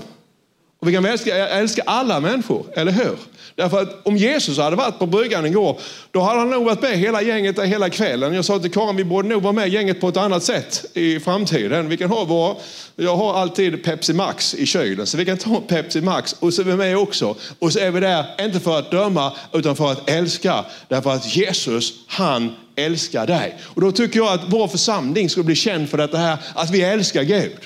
Och 0.82 0.88
vi 0.88 0.92
kan 0.92 1.04
älska, 1.04 1.48
älska 1.48 1.82
alla 1.86 2.20
människor, 2.20 2.66
eller 2.74 2.92
hur? 2.92 3.16
Därför 3.54 3.82
att 3.82 4.06
om 4.06 4.16
Jesus 4.16 4.58
hade 4.58 4.76
varit 4.76 4.98
på 4.98 5.06
bryggan 5.06 5.46
igår, 5.46 5.80
då 6.10 6.20
hade 6.20 6.38
han 6.38 6.50
nog 6.50 6.64
varit 6.64 6.82
med 6.82 6.98
hela 6.98 7.22
gänget 7.22 7.56
där 7.56 7.64
hela 7.64 7.90
kvällen. 7.90 8.34
Jag 8.34 8.44
sa 8.44 8.58
till 8.58 8.70
Karin, 8.70 8.96
vi 8.96 9.04
borde 9.04 9.28
nog 9.28 9.42
vara 9.42 9.52
med 9.52 9.68
gänget 9.68 10.00
på 10.00 10.08
ett 10.08 10.16
annat 10.16 10.42
sätt 10.42 10.84
i 10.94 11.20
framtiden. 11.20 11.88
Vi 11.88 11.96
kan 11.96 12.10
ha 12.10 12.24
vår, 12.24 12.56
jag 12.96 13.16
har 13.16 13.34
alltid 13.34 13.84
Pepsi 13.84 14.12
Max 14.12 14.54
i 14.54 14.66
kylen, 14.66 15.06
så 15.06 15.16
vi 15.16 15.24
kan 15.24 15.38
ta 15.38 15.60
Pepsi 15.60 16.00
Max 16.00 16.32
och 16.38 16.54
så 16.54 16.62
är 16.62 16.66
vi 16.66 16.76
med 16.76 16.96
också. 16.96 17.36
Och 17.58 17.72
så 17.72 17.78
är 17.78 17.90
vi 17.90 18.00
där, 18.00 18.24
inte 18.40 18.60
för 18.60 18.78
att 18.78 18.90
döma, 18.90 19.32
utan 19.52 19.76
för 19.76 19.92
att 19.92 20.10
älska. 20.10 20.64
Därför 20.88 21.10
att 21.10 21.36
Jesus, 21.36 21.92
han 22.06 22.56
älskar 22.76 23.26
dig. 23.26 23.58
Och 23.62 23.80
då 23.80 23.92
tycker 23.92 24.18
jag 24.18 24.32
att 24.32 24.42
vår 24.46 24.68
församling 24.68 25.30
ska 25.30 25.42
bli 25.42 25.54
känd 25.54 25.88
för 25.88 25.98
detta 25.98 26.18
här, 26.18 26.38
att 26.54 26.70
vi 26.70 26.82
älskar 26.82 27.22
Gud. 27.22 27.58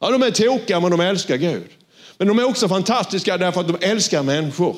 Ja, 0.00 0.10
de 0.10 0.22
är 0.22 0.30
tokiga, 0.30 0.80
men 0.80 0.90
de 0.90 1.00
älskar 1.00 1.36
Gud. 1.36 1.66
Men 2.18 2.28
de 2.28 2.38
är 2.38 2.44
också 2.44 2.68
fantastiska 2.68 3.38
därför 3.38 3.60
att 3.60 3.68
de 3.68 3.76
älskar 3.80 4.22
människor. 4.22 4.76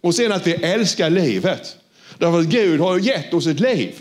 Och 0.00 0.14
sen 0.14 0.32
att 0.32 0.46
vi 0.46 0.52
älskar 0.52 1.10
livet. 1.10 1.76
Därför 2.18 2.40
att 2.40 2.46
Gud 2.46 2.80
har 2.80 2.98
gett 2.98 3.34
oss 3.34 3.46
ett 3.46 3.60
liv. 3.60 3.94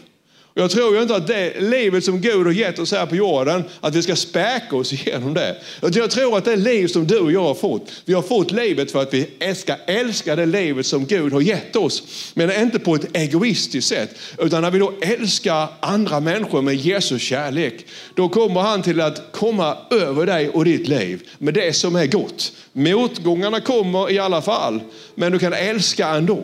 Och 0.60 0.63
jag 0.63 0.72
tror 0.72 0.95
ju 0.95 1.02
inte 1.02 1.15
att 1.15 1.28
det 1.28 1.60
livet 1.60 2.04
som 2.04 2.22
Gud 2.22 2.45
har 2.45 2.54
gett 2.54 2.80
oss 2.80 2.91
här 2.91 3.06
på 3.06 3.15
jorden, 3.15 3.63
att 3.80 3.95
vi 3.95 4.02
ska 4.02 4.15
späka 4.15 4.76
oss 4.76 4.93
igenom 4.93 5.34
det. 5.34 5.56
Jag 5.82 6.12
tror 6.12 6.38
att 6.38 6.45
det 6.45 6.56
liv 6.56 6.88
som 6.88 7.08
du 7.08 7.19
och 7.19 7.32
jag 7.32 7.43
har 7.43 7.54
fått, 7.54 7.91
vi 8.06 8.13
har 8.13 8.22
fått 8.22 8.52
livet 8.52 8.91
för 8.91 9.02
att 9.02 9.13
vi 9.13 9.28
ska 9.56 9.76
älska 9.88 10.36
det 10.36 10.45
livet 10.45 10.86
som 10.86 11.06
Gud 11.06 11.34
har 11.34 11.41
gett 11.41 11.76
oss. 11.76 12.04
Men 12.34 12.62
inte 12.62 12.80
på 12.80 12.95
ett 12.95 13.17
egoistiskt 13.17 13.88
sätt, 13.88 14.15
utan 14.38 14.62
när 14.62 14.72
vi 14.72 14.80
då 14.80 14.93
älskar 15.02 15.67
andra 15.80 16.19
människor 16.19 16.62
med 16.62 16.76
Jesus 16.76 17.22
kärlek, 17.22 17.86
då 18.15 18.30
kommer 18.30 18.62
han 18.62 18.82
till 18.82 19.02
att 19.02 19.32
komma 19.32 19.78
över 19.91 20.26
dig 20.26 20.50
och 20.50 20.65
ditt 20.65 20.88
liv 20.88 21.30
med 21.38 21.54
det 21.54 21.74
som 21.74 21.95
är 21.95 22.06
gott. 22.06 22.52
Motgångarna 22.74 23.62
kommer 23.62 24.12
i 24.12 24.19
alla 24.19 24.41
fall, 24.41 24.80
men 25.15 25.32
du 25.32 25.39
kan 25.39 25.54
älska 25.54 26.08
ändå. 26.08 26.43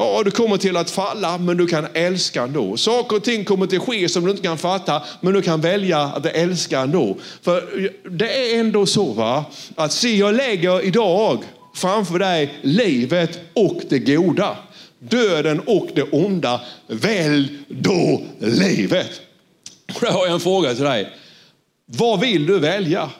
Ja, 0.00 0.22
du 0.24 0.30
kommer 0.30 0.56
till 0.56 0.76
att 0.76 0.90
falla, 0.90 1.38
men 1.38 1.56
du 1.56 1.66
kan 1.66 1.86
älska 1.94 2.42
ändå. 2.42 2.76
Saker 2.76 3.16
och 3.16 3.24
ting 3.24 3.44
kommer 3.44 3.66
till 3.66 3.78
att 3.78 3.86
ske 3.86 4.08
som 4.08 4.24
du 4.24 4.30
inte 4.30 4.42
kan 4.42 4.58
fatta, 4.58 5.02
men 5.20 5.34
du 5.34 5.42
kan 5.42 5.60
välja 5.60 6.00
att 6.00 6.26
älska 6.26 6.80
ändå. 6.80 7.16
För 7.42 7.90
det 8.10 8.52
är 8.52 8.60
ändå 8.60 8.86
så 8.86 9.12
va, 9.12 9.44
att 9.74 9.92
se 9.92 10.16
jag 10.16 10.34
lägger 10.34 10.86
idag 10.86 11.44
framför 11.74 12.18
dig 12.18 12.58
livet 12.62 13.40
och 13.54 13.82
det 13.88 13.98
goda. 13.98 14.56
Döden 14.98 15.60
och 15.60 15.88
det 15.94 16.02
onda. 16.02 16.60
Välj 16.86 17.58
då 17.68 18.22
livet. 18.38 19.20
Och 19.94 20.00
då 20.00 20.06
har 20.06 20.26
jag 20.26 20.34
en 20.34 20.40
fråga 20.40 20.74
till 20.74 20.84
dig. 20.84 21.12
Vad 21.86 22.20
vill 22.20 22.46
du 22.46 22.58
välja? 22.58 23.10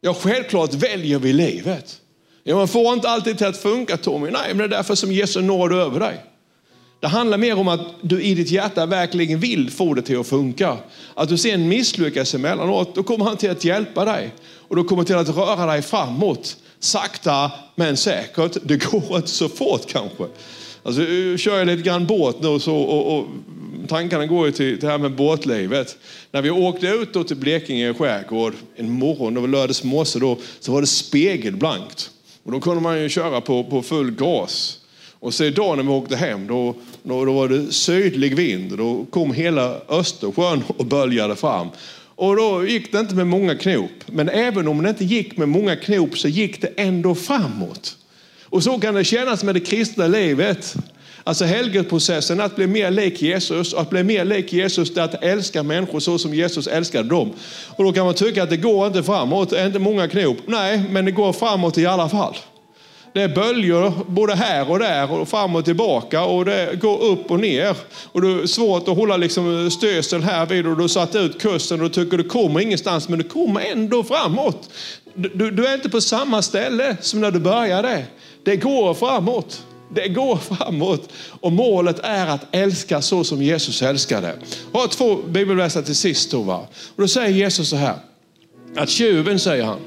Ja, 0.00 0.14
självklart 0.14 0.74
väljer 0.74 1.18
vi 1.18 1.32
livet. 1.32 2.00
Ja, 2.48 2.56
man 2.56 2.68
får 2.68 2.94
inte 2.94 3.08
alltid 3.08 3.38
till 3.38 3.46
att 3.46 3.56
funka 3.56 3.96
Tommy. 3.96 4.30
Nej, 4.30 4.48
men 4.48 4.58
det 4.58 4.64
är 4.64 4.68
därför 4.68 4.94
som 4.94 5.12
Jesu 5.12 5.42
nåd 5.42 5.72
över 5.72 6.00
dig. 6.00 6.24
Det 7.00 7.06
handlar 7.06 7.38
mer 7.38 7.58
om 7.58 7.68
att 7.68 7.80
du 8.00 8.22
i 8.22 8.34
ditt 8.34 8.50
hjärta 8.50 8.86
verkligen 8.86 9.40
vill 9.40 9.70
få 9.70 9.94
det 9.94 10.02
till 10.02 10.20
att 10.20 10.26
funka. 10.26 10.76
Att 11.14 11.28
du 11.28 11.38
sen 11.38 11.68
misslyckas 11.68 12.34
emellanåt, 12.34 12.94
då 12.94 13.02
kommer 13.02 13.24
han 13.24 13.36
till 13.36 13.50
att 13.50 13.64
hjälpa 13.64 14.04
dig. 14.04 14.30
Och 14.68 14.76
då 14.76 14.84
kommer 14.84 15.04
till 15.04 15.16
att 15.16 15.36
röra 15.36 15.66
dig 15.66 15.82
framåt. 15.82 16.56
Sakta 16.78 17.50
men 17.74 17.96
säkert. 17.96 18.56
Det 18.62 18.90
går 18.90 19.16
inte 19.16 19.28
så 19.28 19.48
fort 19.48 19.86
kanske. 19.86 20.24
Alltså, 20.82 21.02
eh, 21.02 21.14
jag 21.14 21.38
kör 21.38 21.64
lite 21.64 21.82
grann 21.82 22.06
båt 22.06 22.42
nu 22.42 22.58
så, 22.58 22.76
och, 22.76 23.18
och 23.18 23.26
tankarna 23.88 24.26
går 24.26 24.46
ju 24.46 24.52
till 24.52 24.80
det 24.80 24.86
här 24.86 24.98
med 24.98 25.14
båtlivet. 25.14 25.96
När 26.30 26.42
vi 26.42 26.50
åkte 26.50 26.86
ut 26.86 27.12
då 27.12 27.24
till 27.24 27.36
Blekinge 27.36 27.94
skärgård 27.94 28.54
en 28.76 28.90
morgon, 28.90 29.34
det 29.34 29.40
var 29.40 29.48
lördags 29.48 29.84
morse 29.84 30.18
då, 30.18 30.38
så 30.60 30.72
var 30.72 30.80
det 30.80 30.86
spegelblankt. 30.86 32.10
Och 32.46 32.52
då 32.52 32.60
kunde 32.60 32.80
man 32.80 33.02
ju 33.02 33.08
köra 33.08 33.40
på, 33.40 33.64
på 33.64 33.82
full 33.82 34.10
gas. 34.10 34.78
Och 35.20 35.34
så 35.34 35.44
idag 35.44 35.76
när 35.76 35.84
vi 35.84 35.90
åkte 35.90 36.16
hem, 36.16 36.46
då, 36.46 36.74
då, 37.02 37.24
då 37.24 37.32
var 37.32 37.48
det 37.48 37.72
sydlig 37.72 38.36
vind. 38.36 38.78
Då 38.78 39.06
kom 39.10 39.32
hela 39.32 39.80
Östersjön 39.88 40.62
och 40.76 40.86
böljade 40.86 41.36
fram. 41.36 41.68
Och 42.14 42.36
då 42.36 42.66
gick 42.66 42.92
det 42.92 43.00
inte 43.00 43.14
med 43.14 43.26
många 43.26 43.54
knop. 43.54 43.90
Men 44.06 44.28
även 44.28 44.68
om 44.68 44.82
det 44.82 44.88
inte 44.88 45.04
gick 45.04 45.36
med 45.36 45.48
många 45.48 45.76
knop 45.76 46.18
så 46.18 46.28
gick 46.28 46.60
det 46.60 46.68
ändå 46.76 47.14
framåt. 47.14 47.96
Och 48.44 48.62
så 48.62 48.78
kan 48.78 48.94
det 48.94 49.04
kännas 49.04 49.44
med 49.44 49.54
det 49.54 49.60
kristna 49.60 50.06
livet. 50.06 50.74
Alltså 51.26 51.44
helgelprocessen, 51.44 52.40
att 52.40 52.56
bli 52.56 52.66
mer 52.66 52.90
lik 52.90 53.22
Jesus. 53.22 53.74
Att 53.74 53.90
bli 53.90 54.02
mer 54.02 54.24
lik 54.24 54.52
Jesus, 54.52 54.94
det 54.94 55.00
är 55.00 55.04
att 55.04 55.24
älska 55.24 55.62
människor 55.62 56.00
så 56.00 56.18
som 56.18 56.34
Jesus 56.34 56.66
älskade 56.66 57.08
dem. 57.08 57.32
Och 57.76 57.84
då 57.84 57.92
kan 57.92 58.04
man 58.04 58.14
tycka 58.14 58.42
att 58.42 58.50
det 58.50 58.56
går 58.56 58.86
inte 58.86 59.02
framåt, 59.02 59.50
det 59.50 59.60
är 59.60 59.66
inte 59.66 59.78
många 59.78 60.08
knop. 60.08 60.36
Nej, 60.46 60.84
men 60.90 61.04
det 61.04 61.10
går 61.10 61.32
framåt 61.32 61.78
i 61.78 61.86
alla 61.86 62.08
fall. 62.08 62.36
Det 63.12 63.22
är 63.22 63.28
böljor 63.28 63.92
både 64.06 64.34
här 64.34 64.70
och 64.70 64.78
där 64.78 65.12
och 65.12 65.28
fram 65.28 65.56
och 65.56 65.64
tillbaka 65.64 66.24
och 66.24 66.44
det 66.44 66.80
går 66.80 67.04
upp 67.04 67.30
och 67.30 67.40
ner. 67.40 67.76
Och 68.12 68.22
det 68.22 68.28
är 68.28 68.46
svårt 68.46 68.88
att 68.88 68.96
hålla 68.96 69.16
liksom 69.16 69.70
stöseln 69.70 70.22
här 70.22 70.46
vid 70.46 70.66
och 70.66 70.76
du 70.76 70.82
har 70.82 70.88
satt 70.88 71.14
ut 71.14 71.40
kursen 71.40 71.80
och 71.80 71.88
du 71.88 72.04
tycker 72.04 72.18
du 72.18 72.24
kommer 72.24 72.60
ingenstans 72.60 73.08
men 73.08 73.18
du 73.18 73.24
kommer 73.24 73.60
ändå 73.60 74.04
framåt. 74.04 74.70
Du, 75.14 75.50
du 75.50 75.66
är 75.66 75.74
inte 75.74 75.88
på 75.88 76.00
samma 76.00 76.42
ställe 76.42 76.96
som 77.00 77.20
när 77.20 77.30
du 77.30 77.38
började. 77.38 78.04
Det 78.44 78.56
går 78.56 78.94
framåt. 78.94 79.65
Det 79.94 80.08
går 80.08 80.36
framåt 80.36 81.08
och 81.40 81.52
målet 81.52 81.98
är 82.02 82.26
att 82.26 82.46
älska 82.50 83.02
så 83.02 83.24
som 83.24 83.42
Jesus 83.42 83.82
älskade. 83.82 84.34
Jag 84.72 84.80
har 84.80 84.88
två 84.88 85.16
bibelverser 85.16 85.82
till 85.82 85.96
sist. 85.96 86.30
Då. 86.30 86.40
Och 86.96 87.02
då 87.02 87.08
säger 87.08 87.28
Jesus 87.28 87.68
så 87.68 87.76
här, 87.76 87.94
att 88.76 88.88
tjuven 88.88 89.38
säger 89.38 89.64
han, 89.64 89.78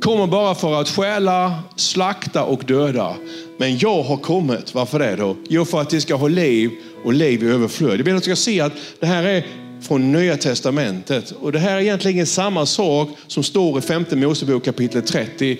kommer 0.00 0.26
bara 0.26 0.54
för 0.54 0.80
att 0.80 0.88
stjäla, 0.88 1.62
slakta 1.76 2.44
och 2.44 2.64
döda. 2.64 3.14
Men 3.58 3.78
jag 3.78 4.02
har 4.02 4.16
kommit, 4.16 4.74
varför 4.74 4.98
det 4.98 5.16
då? 5.16 5.36
Jo, 5.48 5.64
för 5.64 5.80
att 5.80 5.90
de 5.90 6.00
ska 6.00 6.14
ha 6.14 6.28
liv 6.28 6.70
och 7.04 7.12
liv 7.12 7.42
i 7.42 7.46
överflöd. 7.46 7.98
Jag 7.98 8.04
vill 8.04 8.16
att 8.16 8.22
du 8.22 8.36
ska 8.36 8.36
se 8.36 8.60
att 8.60 8.72
det 9.00 9.06
här 9.06 9.22
är 9.22 9.46
från 9.80 10.12
Nya 10.12 10.36
Testamentet. 10.36 11.30
Och 11.30 11.52
det 11.52 11.58
här 11.58 11.76
är 11.76 11.80
egentligen 11.80 12.26
samma 12.26 12.66
sak 12.66 13.08
som 13.26 13.42
står 13.42 13.78
i 13.78 13.82
femte 13.82 14.16
Mosebok 14.16 14.64
kapitel 14.64 15.02
30. 15.02 15.58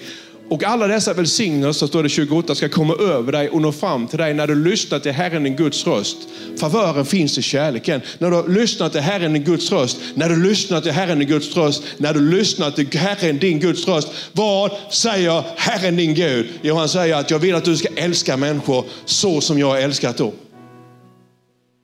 Och 0.50 0.64
alla 0.64 0.86
dessa 0.86 1.14
välsignelser, 1.14 1.86
står 1.86 2.02
det 2.02 2.08
28, 2.08 2.54
ska 2.54 2.68
komma 2.68 2.94
över 2.94 3.32
dig 3.32 3.48
och 3.48 3.62
nå 3.62 3.72
fram 3.72 4.06
till 4.06 4.18
dig 4.18 4.34
när 4.34 4.46
du 4.46 4.54
lyssnar 4.54 4.98
till 4.98 5.12
Herren 5.12 5.44
din 5.44 5.56
Guds 5.56 5.86
röst. 5.86 6.16
Favören 6.60 7.04
finns 7.04 7.38
i 7.38 7.42
kärleken. 7.42 8.00
När 8.18 8.30
du 8.30 8.36
har 8.36 8.48
lyssnat 8.48 8.92
till 8.92 9.00
Herren 9.00 9.32
din 9.32 9.44
Guds 9.44 9.72
röst, 9.72 9.98
när 10.14 10.28
du 10.28 10.42
lyssnar 10.42 10.80
till 10.80 10.92
Herren 10.92 11.18
din 11.18 11.28
Guds 11.28 11.56
röst, 11.56 11.82
när 11.98 12.14
du 12.14 12.30
lyssnar 12.30 12.70
till 12.70 12.98
Herren 12.98 13.38
din 13.38 13.60
Guds 13.60 13.88
röst. 13.88 14.08
Vad 14.32 14.70
säger 14.90 15.44
Herren 15.56 15.96
din 15.96 16.14
Gud? 16.14 16.46
Jo, 16.62 16.74
han 16.74 16.88
säger 16.88 17.16
att 17.16 17.30
jag 17.30 17.38
vill 17.38 17.54
att 17.54 17.64
du 17.64 17.76
ska 17.76 17.88
älska 17.96 18.36
människor 18.36 18.84
så 19.04 19.40
som 19.40 19.58
jag 19.58 19.66
har 19.66 19.78
älskat 19.78 20.16
dem. 20.16 20.32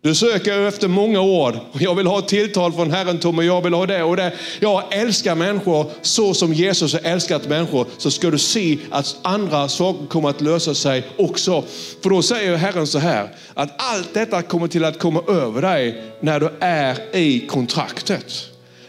Du 0.07 0.15
söker 0.15 0.61
efter 0.61 0.89
många 0.89 1.21
ord. 1.21 1.59
Jag 1.73 1.95
vill 1.95 2.07
ha 2.07 2.19
ett 2.19 2.29
tilltal 2.29 2.73
från 2.73 2.91
Herren 2.91 3.19
Tom, 3.19 3.39
och 3.39 3.45
jag 3.45 3.63
vill 3.63 3.75
ha 3.75 3.87
det 3.87 4.03
och 4.03 4.17
det. 4.17 4.33
Jag 4.61 4.83
älskar 4.91 5.35
människor 5.35 5.91
så 6.03 6.35
som 6.35 6.53
Jesus 6.53 6.93
har 6.93 7.01
älskat 7.01 7.49
människor. 7.49 7.87
Så 7.99 8.11
ska 8.11 8.31
du 8.31 8.39
se 8.39 8.79
att 8.91 9.17
andra 9.23 9.69
saker 9.69 10.07
kommer 10.07 10.29
att 10.29 10.41
lösa 10.41 10.75
sig 10.75 11.05
också. 11.17 11.65
För 12.03 12.11
då 12.11 12.23
säger 12.23 12.57
Herren 12.57 12.87
så 12.87 12.99
här, 12.99 13.29
att 13.55 13.71
allt 13.77 14.15
detta 14.15 14.43
kommer 14.43 14.69
till 14.69 14.85
att 14.85 14.99
komma 14.99 15.23
över 15.29 15.63
dig 15.63 16.03
när 16.21 16.41
du 16.41 16.51
är 16.61 17.17
i 17.17 17.47
kontraktet. 17.47 18.33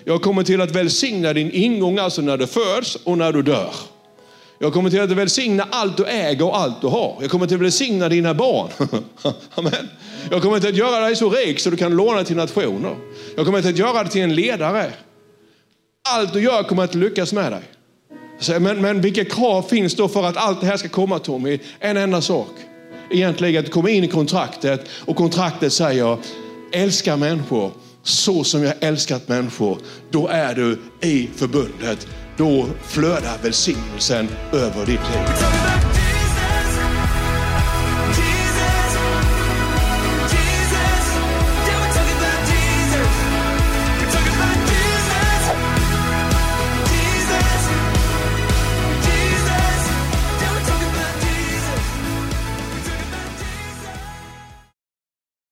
Jag 0.04 0.22
kommer 0.22 0.44
till 0.44 0.62
att 0.62 0.72
välsigna 0.72 1.34
din 1.34 1.52
ingång, 1.52 1.98
alltså 1.98 2.22
när 2.22 2.38
du 2.38 2.48
föds 2.48 2.98
och 3.04 3.18
när 3.18 3.32
du 3.32 3.42
dör. 3.42 3.74
Jag 4.60 4.74
kommer 4.74 4.90
till 4.90 5.02
att 5.02 5.12
välsigna 5.12 5.68
allt 5.72 5.98
du 5.98 6.06
äger 6.06 6.46
och 6.46 6.58
allt 6.58 6.82
du 6.82 6.88
har. 6.88 7.18
Jag 7.22 7.32
kommer 7.32 7.48
till 7.48 7.56
att 7.56 7.62
välsigna 7.62 8.10
dina 8.10 8.34
barn. 8.34 8.70
Amen. 9.56 9.90
Jag 10.32 10.42
kommer 10.42 10.60
till 10.60 10.70
att 10.70 10.76
göra 10.76 11.06
dig 11.06 11.16
så 11.16 11.30
rik 11.30 11.60
så 11.60 11.70
du 11.70 11.78
kan 11.78 11.96
låna 11.96 12.24
till 12.24 12.36
nationer. 12.36 12.96
Jag 13.36 13.46
kommer 13.46 13.62
till 13.62 13.72
att 13.72 13.78
göra 13.78 14.04
dig 14.04 14.12
till 14.12 14.22
en 14.22 14.36
ledare. 14.36 14.92
Allt 16.10 16.34
du 16.34 16.42
gör 16.42 16.64
kommer 16.64 16.84
att 16.84 16.96
lyckas 16.96 17.34
med 17.34 17.52
dig. 17.52 17.62
Men, 18.60 18.82
men 18.82 19.02
vilka 19.02 19.26
krav 19.26 19.62
finns 19.62 19.96
då 19.96 20.08
för 20.08 20.24
att 20.24 20.38
allt 20.38 20.62
det 20.62 20.68
här 20.68 20.78
ska 20.78 20.90
komma 20.90 21.20
Tommy? 21.20 21.60
En 21.80 21.98
enda 21.98 22.22
sak. 22.22 22.52
Egentligen 23.12 23.66
att 23.66 23.72
komma 23.72 23.90
in 23.90 24.04
i 24.04 24.08
kontraktet 24.08 24.90
och 24.90 25.16
kontraktet 25.16 25.74
säger 25.74 26.18
älska 26.72 27.18
människor 27.18 27.72
så 28.04 28.44
som 28.44 28.64
jag 28.64 28.74
älskat 28.80 29.28
människor. 29.28 29.78
Då 30.12 30.28
är 30.28 30.56
du 30.56 30.80
i 31.02 31.30
förbundet. 31.36 32.08
Då 32.38 32.66
flödar 32.84 33.38
välsignelsen 33.44 34.28
över 34.54 34.86
ditt 34.86 34.88
liv. 34.88 35.87